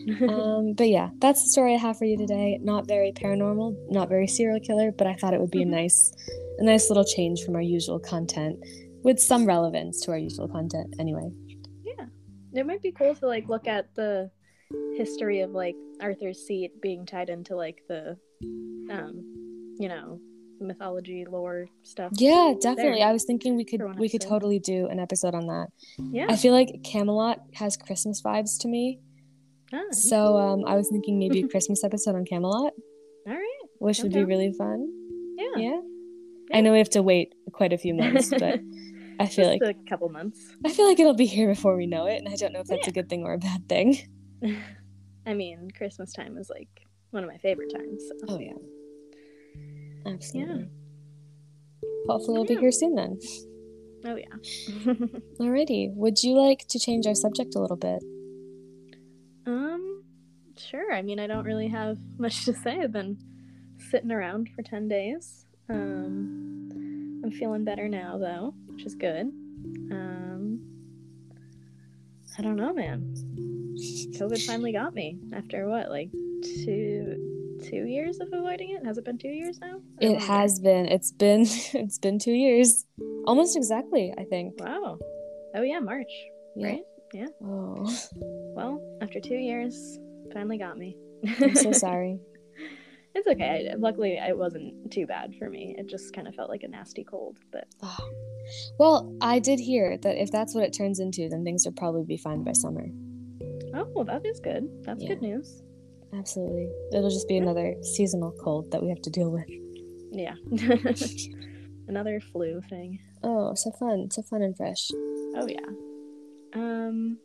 Um, 0.29 0.75
but 0.75 0.89
yeah, 0.89 1.11
that's 1.19 1.43
the 1.43 1.49
story 1.51 1.75
I 1.75 1.79
have 1.79 1.99
for 1.99 2.05
you 2.05 2.17
today. 2.17 2.59
Not 2.63 2.87
very 2.87 3.13
paranormal, 3.13 3.91
not 3.91 4.09
very 4.09 4.27
serial 4.27 4.61
killer, 4.61 4.93
but 4.93 5.07
I 5.07 5.15
thought 5.15 5.35
it 5.35 5.41
would 5.41 5.51
be 5.51 5.63
a 5.63 5.67
nice, 5.67 6.13
a 6.59 6.65
nice 6.65 6.91
little 6.91 7.05
change 7.05 7.43
from 7.45 7.55
our 7.55 7.63
usual 7.63 7.99
content, 7.99 8.59
with 9.03 9.21
some 9.21 9.47
relevance 9.47 10.01
to 10.03 10.13
our 10.13 10.19
usual 10.19 10.49
content. 10.49 10.95
Anyway, 10.99 11.31
yeah. 11.85 12.07
It 12.53 12.67
might 12.67 12.83
be 12.83 12.93
cool 12.93 13.15
to 13.17 13.27
like 13.27 13.49
look 13.49 13.67
at 13.67 13.95
the 13.95 14.31
history 14.97 15.41
of 15.41 15.51
like 15.51 15.77
Arthur's 16.01 16.39
seat 16.47 16.81
being 16.81 17.07
tied 17.07 17.29
into 17.29 17.55
like 17.57 17.83
the 17.89 18.17
um 18.91 19.35
you 19.79 19.89
know, 19.89 20.21
mythology 20.61 21.25
lore 21.29 21.67
stuff. 21.83 22.13
yeah, 22.15 22.55
definitely. 22.61 23.01
There. 23.01 23.09
I 23.09 23.13
was 23.13 23.25
thinking 23.25 23.57
we 23.57 23.65
could 23.65 23.99
we 23.99 24.09
could 24.09 24.21
totally 24.21 24.59
do 24.59 24.87
an 24.87 24.99
episode 24.99 25.35
on 25.35 25.47
that. 25.47 25.69
Yeah. 25.99 26.27
I 26.29 26.37
feel 26.37 26.53
like 26.53 26.83
Camelot 26.85 27.41
has 27.55 27.77
Christmas 27.77 28.23
vibes 28.23 28.59
to 28.61 28.69
me. 28.69 29.01
So 29.91 30.37
um, 30.37 30.65
I 30.67 30.75
was 30.77 30.89
thinking 30.91 31.19
maybe 31.19 31.41
a 31.41 31.49
Christmas 31.49 31.85
episode 31.85 32.15
on 32.15 32.25
Camelot, 32.25 32.73
all 33.27 33.33
right. 33.33 33.63
which 33.79 34.01
would 34.01 34.13
be 34.13 34.25
really 34.25 34.53
fun. 34.53 34.89
Yeah. 35.37 35.45
Yeah. 35.57 35.81
Yeah. 36.51 36.57
I 36.59 36.61
know 36.61 36.73
we 36.73 36.79
have 36.79 36.91
to 36.91 37.03
wait 37.03 37.35
quite 37.53 37.73
a 37.73 37.79
few 37.79 37.95
months, 38.03 38.31
but 38.31 38.61
I 39.19 39.27
feel 39.27 39.49
like 39.49 39.63
a 39.63 39.75
couple 39.89 40.09
months. 40.09 40.41
I 40.65 40.73
feel 40.73 40.87
like 40.87 40.99
it'll 40.99 41.15
be 41.15 41.27
here 41.27 41.49
before 41.49 41.77
we 41.77 41.87
know 41.87 42.07
it, 42.07 42.19
and 42.19 42.29
I 42.29 42.37
don't 42.37 42.53
know 42.53 42.61
if 42.61 42.67
that's 42.67 42.89
a 42.89 42.93
good 42.93 43.09
thing 43.09 43.25
or 43.25 43.35
a 43.35 43.39
bad 43.39 43.69
thing. 43.69 43.99
I 45.27 45.35
mean, 45.35 45.71
Christmas 45.77 46.13
time 46.13 46.37
is 46.37 46.51
like 46.51 46.69
one 47.11 47.23
of 47.23 47.31
my 47.31 47.39
favorite 47.39 47.73
times. 47.73 48.03
So. 48.09 48.27
Oh 48.29 48.39
yeah. 48.39 48.53
Absolutely. 50.07 50.69
Hopefully 52.09 52.39
we'll 52.39 52.45
be 52.45 52.57
here 52.57 52.73
soon 52.73 52.95
then. 52.95 53.19
Oh 54.05 54.17
yeah. 54.17 54.95
Alrighty. 55.41 55.95
Would 55.95 56.23
you 56.23 56.39
like 56.39 56.67
to 56.69 56.79
change 56.79 57.07
our 57.07 57.15
subject 57.15 57.55
a 57.55 57.59
little 57.59 57.79
bit? 57.79 58.03
Um, 59.47 60.05
sure. 60.57 60.93
I 60.93 61.03
mean, 61.03 61.19
I 61.19 61.27
don't 61.27 61.45
really 61.45 61.69
have 61.69 61.99
much 62.19 62.45
to 62.45 62.55
say. 62.55 62.81
I've 62.81 62.93
been 62.93 63.19
sitting 63.91 64.13
around 64.13 64.51
for 64.55 64.63
ten 64.63 64.89
days. 64.89 65.47
Um, 65.69 67.23
I'm 67.25 67.31
feeling 67.33 67.65
better 67.65 67.89
now 67.89 68.19
though, 68.19 68.55
which 68.67 68.85
is 68.85 68.95
good. 68.95 69.33
Um, 69.91 70.61
I 72.39 72.43
don't 72.43 72.57
know, 72.57 72.73
man. 72.73 73.15
COVID 74.19 74.45
finally 74.47 74.73
got 74.73 74.95
me 74.95 75.19
after 75.33 75.69
what, 75.69 75.91
like 75.91 76.11
two 76.65 77.61
two 77.65 77.87
years 77.87 78.21
of 78.21 78.29
avoiding 78.33 78.71
it. 78.71 78.85
Has 78.85 78.99
it 78.99 79.05
been 79.05 79.19
two 79.19 79.29
years 79.29 79.59
now? 79.61 79.81
It 80.01 80.21
has 80.21 80.61
been. 80.61 80.87
It's 80.87 81.13
been 81.13 81.41
it's 81.73 81.99
been 81.99 82.19
two 82.19 82.33
years. 82.33 82.85
Almost 83.27 83.57
exactly, 83.57 84.13
I 84.19 84.25
think. 84.25 84.55
Wow. 84.59 84.99
Oh 85.55 85.63
yeah, 85.63 85.79
March. 85.79 86.13
Yeah. 86.57 86.69
Right? 86.69 86.83
Oh. 87.43 87.99
Well, 88.57 88.81
after 89.01 89.21
two 89.21 89.37
years, 89.37 89.99
finally 90.33 90.59
got 90.59 90.79
me. 90.79 90.97
I'm 91.41 91.55
so 91.55 91.73
sorry. 91.87 92.19
It's 93.15 93.29
okay. 93.29 93.71
I, 93.73 93.77
luckily, 93.77 94.13
it 94.17 94.37
wasn't 94.37 94.91
too 94.93 95.07
bad 95.07 95.35
for 95.39 95.49
me. 95.49 95.75
It 95.79 95.89
just 95.89 96.13
kind 96.15 96.27
of 96.27 96.35
felt 96.35 96.51
like 96.51 96.63
a 96.65 96.69
nasty 96.69 97.05
cold. 97.05 97.37
But 97.53 97.67
Oh. 97.83 98.11
Well, 98.79 99.17
I 99.23 99.39
did 99.39 99.59
hear 99.61 99.97
that 99.99 100.21
if 100.21 100.31
that's 100.31 100.55
what 100.55 100.65
it 100.65 100.73
turns 100.73 100.99
into, 101.01 101.29
then 101.29 101.45
things 101.45 101.65
will 101.65 101.73
probably 101.73 102.05
be 102.05 102.17
fine 102.19 102.43
by 102.45 102.53
summer. 102.53 102.87
oh, 103.75 103.87
well, 103.95 104.05
that 104.05 104.25
is 104.27 104.41
good. 104.41 104.69
That's 104.85 105.03
Yeah. 105.03 105.11
good 105.11 105.23
news. 105.23 105.63
Absolutely. 106.13 106.69
It'll 106.93 107.11
just 107.11 107.27
be 107.29 107.37
another 107.39 107.75
seasonal 107.83 108.33
cold 108.43 108.71
that 108.73 108.83
we 108.83 108.89
have 108.89 109.01
to 109.03 109.11
deal 109.11 109.31
with. 109.31 109.49
Yeah. 110.13 110.35
Another 111.89 112.21
flu 112.21 112.61
thing. 112.69 112.99
Oh, 113.23 113.55
so 113.55 113.71
fun. 113.73 114.11
So 114.11 114.23
fun 114.23 114.43
and 114.43 114.57
fresh. 114.57 114.91
Oh 115.37 115.47
yeah. 115.49 115.67
Um. 116.55 117.19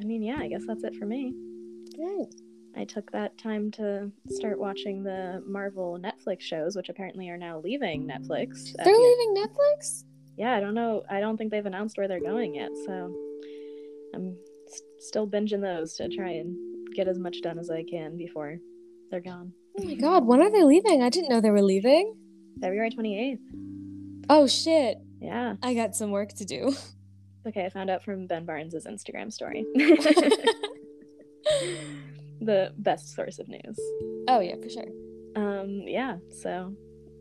I 0.00 0.04
mean, 0.04 0.22
yeah. 0.22 0.38
I 0.38 0.48
guess 0.48 0.62
that's 0.66 0.84
it 0.84 0.94
for 0.94 1.04
me. 1.06 1.34
Right. 1.98 2.26
I 2.76 2.84
took 2.84 3.10
that 3.10 3.36
time 3.36 3.70
to 3.72 4.10
start 4.28 4.58
watching 4.58 5.02
the 5.02 5.42
Marvel 5.46 5.98
Netflix 6.00 6.42
shows, 6.42 6.76
which 6.76 6.88
apparently 6.88 7.28
are 7.28 7.36
now 7.36 7.58
leaving 7.58 8.06
Netflix. 8.06 8.72
They're 8.76 8.84
the- 8.94 8.98
leaving 8.98 9.34
Netflix? 9.44 10.04
yeah, 10.36 10.54
I 10.56 10.60
don't 10.60 10.74
know. 10.74 11.02
I 11.10 11.18
don't 11.20 11.36
think 11.36 11.50
they've 11.50 11.66
announced 11.66 11.98
where 11.98 12.06
they're 12.08 12.20
going 12.20 12.54
yet, 12.54 12.70
so 12.86 13.12
I'm 14.14 14.36
s- 14.68 14.82
still 15.00 15.26
binging 15.26 15.60
those 15.60 15.94
to 15.96 16.08
try 16.08 16.30
and 16.30 16.56
get 16.94 17.08
as 17.08 17.18
much 17.18 17.40
done 17.42 17.58
as 17.58 17.68
I 17.70 17.82
can 17.82 18.16
before 18.16 18.58
they're 19.10 19.20
gone. 19.20 19.52
Oh 19.78 19.82
my 19.84 19.94
god, 19.94 20.24
when 20.24 20.40
are 20.40 20.50
they 20.50 20.62
leaving? 20.62 21.02
I 21.02 21.08
didn't 21.10 21.28
know 21.28 21.40
they 21.40 21.50
were 21.50 21.62
leaving. 21.62 22.16
February 22.60 22.90
28th. 22.90 23.40
Oh 24.30 24.46
shit. 24.46 24.98
Yeah. 25.20 25.56
I 25.62 25.74
got 25.74 25.96
some 25.96 26.12
work 26.12 26.32
to 26.34 26.44
do. 26.44 26.72
Okay, 27.46 27.64
I 27.64 27.68
found 27.70 27.88
out 27.90 28.02
from 28.04 28.26
Ben 28.26 28.44
Barnes' 28.44 28.74
Instagram 28.86 29.32
story. 29.32 29.64
the 32.40 32.72
best 32.78 33.14
source 33.14 33.38
of 33.38 33.48
news. 33.48 33.78
oh 34.28 34.40
yeah, 34.40 34.56
for 34.62 34.68
sure. 34.68 34.84
Um, 35.36 35.82
yeah, 35.86 36.16
so 36.30 36.74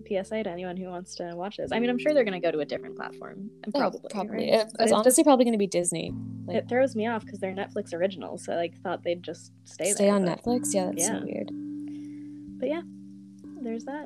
PSA 0.08 0.44
to 0.44 0.50
anyone 0.50 0.76
who 0.78 0.86
wants 0.88 1.16
to 1.16 1.32
watch 1.36 1.58
this. 1.58 1.72
I 1.72 1.80
mean, 1.80 1.90
I'm 1.90 2.00
sure 2.00 2.14
they're 2.14 2.24
going 2.24 2.40
to 2.42 2.46
go 2.46 2.52
to 2.52 2.60
a 2.60 2.66
different 2.66 2.96
platform. 2.96 3.50
Probably. 3.74 4.00
Oh, 4.04 4.08
probably. 4.10 4.36
right? 4.52 4.62
It- 4.62 4.72
it's 4.80 4.92
it 4.92 4.96
honestly 4.96 5.22
just- 5.22 5.26
probably 5.26 5.46
going 5.46 5.54
to 5.54 5.60
be 5.60 5.68
Disney. 5.68 6.14
Like, 6.46 6.58
it 6.58 6.70
throws 6.70 6.96
me 6.96 7.06
off 7.08 7.24
because 7.24 7.40
they're 7.40 7.54
Netflix 7.54 7.94
originals, 7.94 8.44
so 8.46 8.54
I 8.54 8.56
like 8.56 8.78
thought 8.82 9.04
they'd 9.04 9.22
just 9.22 9.52
stay 9.66 9.92
stay 9.92 10.06
there, 10.06 10.16
on 10.16 10.26
but- 10.26 10.42
Netflix. 10.44 10.74
Yeah, 10.74 10.86
that's 10.88 11.02
yeah. 11.08 11.20
so 11.20 11.26
weird. 11.26 11.52
But 12.60 12.70
yeah, 12.70 12.82
there's 13.62 13.86
that. 13.86 14.06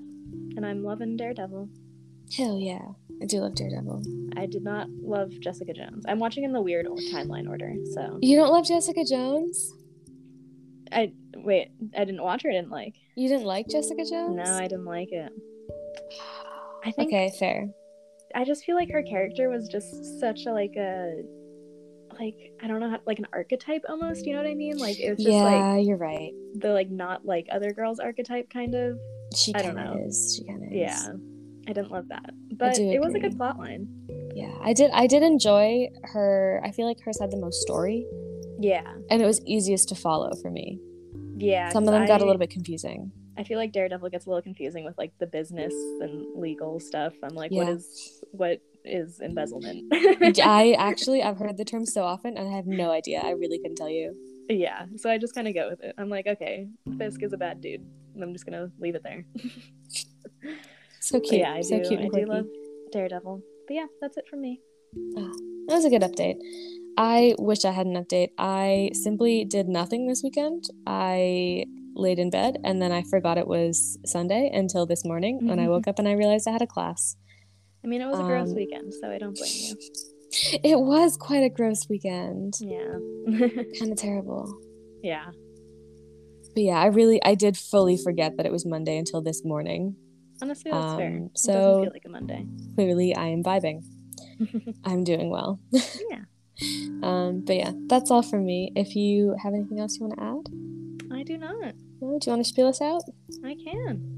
And 0.56 0.66
I'm 0.66 0.84
loving 0.84 1.16
Daredevil. 1.18 1.70
Hell 2.38 2.58
yeah, 2.60 2.82
I 3.22 3.26
do 3.26 3.40
love 3.40 3.56
Daredevil. 3.56 4.04
I 4.38 4.46
did 4.48 4.64
not 4.64 4.88
love 4.90 5.32
Jessica 5.40 5.74
Jones. 5.74 6.04
I'm 6.08 6.20
watching 6.20 6.44
in 6.44 6.52
the 6.54 6.62
weird 6.62 6.88
old 6.88 7.00
timeline 7.14 7.48
order, 7.48 7.74
so 7.94 8.18
You 8.22 8.38
don't 8.38 8.52
love 8.52 8.66
Jessica 8.66 9.04
Jones? 9.04 9.72
I 10.92 11.12
wait. 11.36 11.70
I 11.98 12.06
didn't 12.06 12.24
watch 12.24 12.44
her. 12.44 12.50
I 12.50 12.54
didn't 12.54 12.72
like. 12.72 12.96
You 13.16 13.28
didn't 13.30 13.46
like 13.46 13.68
Jessica 13.68 14.04
Jones? 14.10 14.36
No, 14.36 14.54
I 14.58 14.64
didn't 14.68 14.86
like 14.86 15.12
it. 15.12 15.32
I 16.86 16.92
think 16.92 17.10
Okay, 17.10 17.32
fair. 17.40 17.70
I 18.36 18.44
just 18.46 18.64
feel 18.66 18.76
like 18.76 18.92
her 18.92 19.04
character 19.04 19.50
was 19.50 19.68
just 19.68 20.20
such 20.20 20.46
a 20.48 20.52
like 20.52 20.74
a 20.78 21.22
like 22.20 22.36
I 22.64 22.68
don't 22.68 22.80
know 22.80 22.90
how 22.90 23.00
like 23.06 23.20
an 23.20 23.28
archetype 23.34 23.84
almost. 23.90 24.26
You 24.26 24.34
know 24.34 24.42
what 24.42 24.50
I 24.50 24.56
mean? 24.56 24.78
Like 24.78 25.00
it 25.00 25.10
was 25.12 25.20
just 25.24 25.30
like 25.38 25.54
Yeah, 25.54 25.78
you're 25.78 25.98
right. 25.98 26.32
the 26.56 26.70
like 26.70 26.90
not 26.90 27.26
like 27.26 27.48
other 27.52 27.72
girls 27.74 28.00
archetype 28.00 28.50
kind 28.52 28.74
of. 28.76 28.98
She 29.36 29.54
I 29.56 29.62
don't 29.62 29.76
kind 29.76 29.90
of 29.90 29.96
know. 29.96 30.06
is. 30.08 30.36
She 30.38 30.46
kind 30.52 30.64
of 30.64 30.72
is. 30.72 31.10
I 31.68 31.74
didn't 31.74 31.92
love 31.92 32.08
that, 32.10 32.32
but 32.52 32.78
it 32.78 33.00
was 33.02 33.14
a 33.16 33.20
good 33.20 33.38
plot 33.38 33.58
line. 33.58 33.88
Yeah, 34.36 34.52
I 34.62 34.74
did. 34.74 34.92
I 34.92 35.08
did 35.08 35.24
enjoy 35.24 35.90
her. 36.04 36.62
I 36.66 36.72
feel 36.72 36.86
like 36.88 37.00
hers 37.02 37.20
had 37.20 37.32
the 37.32 37.38
most 37.38 37.62
story, 37.62 38.06
Yeah, 38.60 38.94
and 39.10 39.22
it 39.22 39.26
was 39.26 39.42
easiest 39.46 39.90
to 39.90 39.96
follow 39.96 40.32
for 40.42 40.50
me. 40.52 40.80
yeah. 41.38 41.70
Some 41.70 41.84
of 41.88 41.94
them 41.94 42.06
got 42.06 42.22
a 42.22 42.26
little 42.26 42.40
bit 42.40 42.50
confusing. 42.50 43.12
I 43.38 43.44
feel 43.44 43.58
like 43.58 43.72
Daredevil 43.72 44.10
gets 44.10 44.26
a 44.28 44.30
little 44.30 44.44
confusing 44.44 44.84
with 44.86 44.96
like 44.98 45.12
the 45.20 45.26
business 45.26 45.74
and 46.02 46.26
legal 46.40 46.80
stuff. 46.80 47.14
I'm 47.24 47.34
like, 47.34 47.52
what 47.52 47.68
Yeah. 47.68 47.74
is 47.74 48.22
what 48.32 48.62
is 48.86 49.20
embezzlement? 49.22 49.86
I 50.44 50.76
actually 50.78 51.24
I've 51.24 51.38
heard 51.40 51.58
the 51.58 51.66
term 51.66 51.86
so 51.86 52.04
often, 52.04 52.38
and 52.38 52.48
I 52.48 52.52
have 52.56 52.68
no 52.68 52.92
idea. 52.92 53.22
I 53.24 53.32
really 53.32 53.58
couldn't 53.60 53.78
tell 53.78 53.90
you. 53.90 54.14
yeah, 54.50 54.86
so 54.98 55.10
I 55.10 55.18
just 55.18 55.34
kind 55.34 55.48
of 55.48 55.54
go 55.56 55.70
with 55.70 55.82
it. 55.82 55.96
I'm 55.98 56.10
like, 56.10 56.28
okay, 56.28 56.68
Fisk 56.98 57.24
is 57.24 57.32
a 57.34 57.38
bad 57.38 57.62
dude. 57.62 57.86
and 58.14 58.22
I'm 58.24 58.34
just 58.34 58.46
gonna 58.46 58.70
leave 58.80 58.96
it 58.96 59.04
there. 59.04 59.26
So 61.04 61.20
cute. 61.20 61.42
yeah, 61.42 61.54
I 61.54 61.62
so 61.62 61.80
do. 61.80 61.88
cute 61.88 62.00
I 62.00 62.04
and 62.04 62.12
do 62.12 62.18
quirky. 62.26 62.32
love 62.32 62.46
Daredevil. 62.92 63.42
But 63.68 63.74
yeah, 63.74 63.86
that's 64.02 64.18
it 64.18 64.26
from 64.30 64.42
me. 64.42 64.62
That 65.16 65.76
was 65.76 65.86
a 65.86 65.90
good 65.90 66.02
update. 66.02 66.38
I 66.98 67.36
wish 67.40 67.66
I 67.66 67.72
had 67.72 67.88
an 67.88 67.96
update. 67.96 68.30
I 68.38 68.92
simply 68.94 69.44
did 69.46 69.68
nothing 69.68 70.08
this 70.08 70.22
weekend. 70.24 70.66
I 70.86 71.66
laid 71.96 72.20
in 72.20 72.30
bed 72.30 72.58
and 72.64 72.82
then 72.82 72.92
I 72.92 73.04
forgot 73.04 73.38
it 73.38 73.48
was 73.48 73.98
Sunday 74.06 74.50
until 74.54 74.86
this 74.86 75.04
morning 75.06 75.48
when 75.48 75.60
I 75.60 75.68
woke 75.70 75.88
up 75.88 76.00
and 76.00 76.08
I 76.08 76.14
realized 76.14 76.48
I 76.48 76.52
had 76.52 76.62
a 76.62 76.68
class. 76.68 77.16
I 77.84 77.88
mean, 77.88 78.02
it 78.02 78.08
was 78.08 78.20
a 78.20 78.24
gross 78.24 78.50
Um, 78.50 78.56
weekend, 78.56 78.94
so 78.94 79.10
I 79.10 79.18
don't 79.18 79.36
blame 79.36 79.52
you. 79.54 79.76
It 80.64 80.80
was 80.80 81.16
quite 81.18 81.44
a 81.44 81.50
gross 81.50 81.88
weekend. 81.90 82.56
Yeah. 82.60 82.94
Kind 83.80 83.92
of 83.92 83.98
terrible. 83.98 84.52
yeah. 85.04 85.26
But 86.56 86.64
yeah, 86.64 86.80
I 86.80 86.88
really 86.88 87.22
I 87.24 87.36
did 87.36 87.56
fully 87.58 87.98
forget 87.98 88.38
that 88.38 88.46
it 88.46 88.52
was 88.52 88.66
Monday 88.66 88.98
until 88.98 89.22
this 89.22 89.44
morning. 89.46 89.96
Honestly, 90.42 90.72
that's 90.72 90.96
fair. 90.96 91.08
Um, 91.08 91.24
it 91.26 91.38
so- 91.38 91.54
doesn't 91.54 91.84
feel 91.84 91.94
like 91.94 92.06
a 92.06 92.10
Monday. 92.10 92.46
Clearly 92.76 93.16
I 93.16 93.28
am 93.28 93.44
vibing. 93.44 93.84
I'm 94.84 95.04
doing 95.04 95.30
well. 95.30 95.60
yeah. 95.72 96.24
Um, 97.02 97.42
but 97.46 97.56
yeah, 97.56 97.72
that's 97.88 98.12
all 98.12 98.22
from 98.24 98.46
me. 98.46 98.72
If 98.76 98.96
you 98.96 99.36
have 99.42 99.54
anything 99.54 99.80
else 99.80 99.98
you 99.98 100.06
want 100.08 100.18
to 100.18 100.24
add, 100.24 101.18
I 101.18 101.24
do 101.24 101.38
not. 101.38 101.74
no, 102.02 102.20
do 102.20 102.30
you 102.30 102.32
want 102.32 102.40
to 102.42 102.44
spiel 102.44 102.68
us 102.68 102.82
out? 102.82 103.04
I 103.44 103.56
can. 103.56 104.10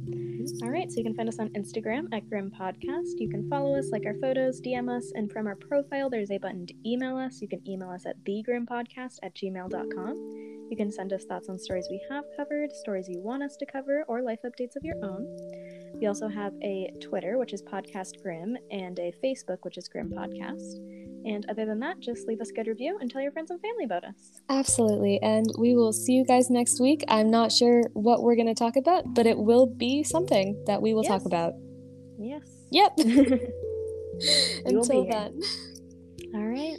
All 0.62 0.70
right, 0.70 0.92
so 0.92 0.98
you 0.98 1.04
can 1.04 1.16
find 1.16 1.28
us 1.28 1.40
on 1.40 1.50
Instagram 1.50 2.08
at 2.14 2.30
Grim 2.30 2.52
Podcast. 2.52 3.14
You 3.18 3.30
can 3.30 3.50
follow 3.50 3.76
us, 3.76 3.90
like 3.92 4.06
our 4.06 4.14
photos, 4.22 4.62
DM 4.62 4.96
us, 4.96 5.12
and 5.16 5.32
from 5.32 5.48
our 5.48 5.56
profile, 5.56 6.10
there's 6.10 6.30
a 6.30 6.38
button 6.38 6.68
to 6.68 6.74
email 6.86 7.18
us. 7.18 7.42
You 7.42 7.48
can 7.48 7.68
email 7.68 7.90
us 7.90 8.06
at 8.06 8.24
thegrimpodcast 8.26 9.18
at 9.24 9.34
gmail.com. 9.34 10.16
You 10.70 10.78
can 10.78 10.92
send 10.92 11.14
us 11.14 11.26
thoughts 11.26 11.50
on 11.50 11.58
stories 11.58 11.88
we 11.90 12.00
have 12.10 12.26
covered, 12.38 12.72
stories 12.74 13.08
you 13.10 13.20
want 13.22 13.42
us 13.44 13.56
to 13.58 13.66
cover, 13.66 14.04
or 14.08 14.22
life 14.22 14.40
updates 14.46 14.76
of 14.76 14.84
your 14.84 14.98
own. 15.04 15.26
We 16.00 16.08
also 16.08 16.28
have 16.28 16.54
a 16.62 16.92
Twitter, 17.02 17.38
which 17.38 17.54
is 17.54 17.62
Podcast 17.64 18.22
Grim, 18.22 18.58
and 18.70 19.00
a 19.00 19.14
Facebook, 19.24 19.60
which 19.62 19.78
is 19.78 19.88
Grim 19.88 20.10
Podcast. 20.10 20.76
And 21.26 21.46
other 21.50 21.66
than 21.66 21.80
that, 21.80 22.00
just 22.00 22.28
leave 22.28 22.42
us 22.42 22.52
a 22.52 22.54
good 22.54 22.68
review 22.68 22.98
and 23.00 23.10
tell 23.10 23.22
your 23.22 23.32
friends 23.32 23.50
and 23.50 23.60
family 23.62 23.86
about 23.86 24.04
us. 24.04 24.42
Absolutely. 24.50 25.20
And 25.24 25.46
we 25.58 25.76
will 25.76 25.94
see 25.94 26.14
you 26.14 26.26
guys 26.26 26.50
next 26.50 26.80
week. 26.80 27.04
I'm 27.08 27.32
not 27.32 27.52
sure 27.52 27.82
what 27.94 28.22
we're 28.22 28.36
going 28.36 28.48
to 28.48 28.54
talk 28.54 28.76
about, 28.76 29.14
but 29.14 29.26
it 29.26 29.38
will 29.38 29.66
be 29.66 30.04
something 30.04 30.64
that 30.68 30.82
we 30.82 30.94
will 30.94 31.04
talk 31.04 31.26
about. 31.26 31.54
Yes. 32.20 32.44
Yep. 32.72 32.94
Until 34.66 35.06
then. 35.06 35.42
All 36.36 36.46
right. 36.46 36.78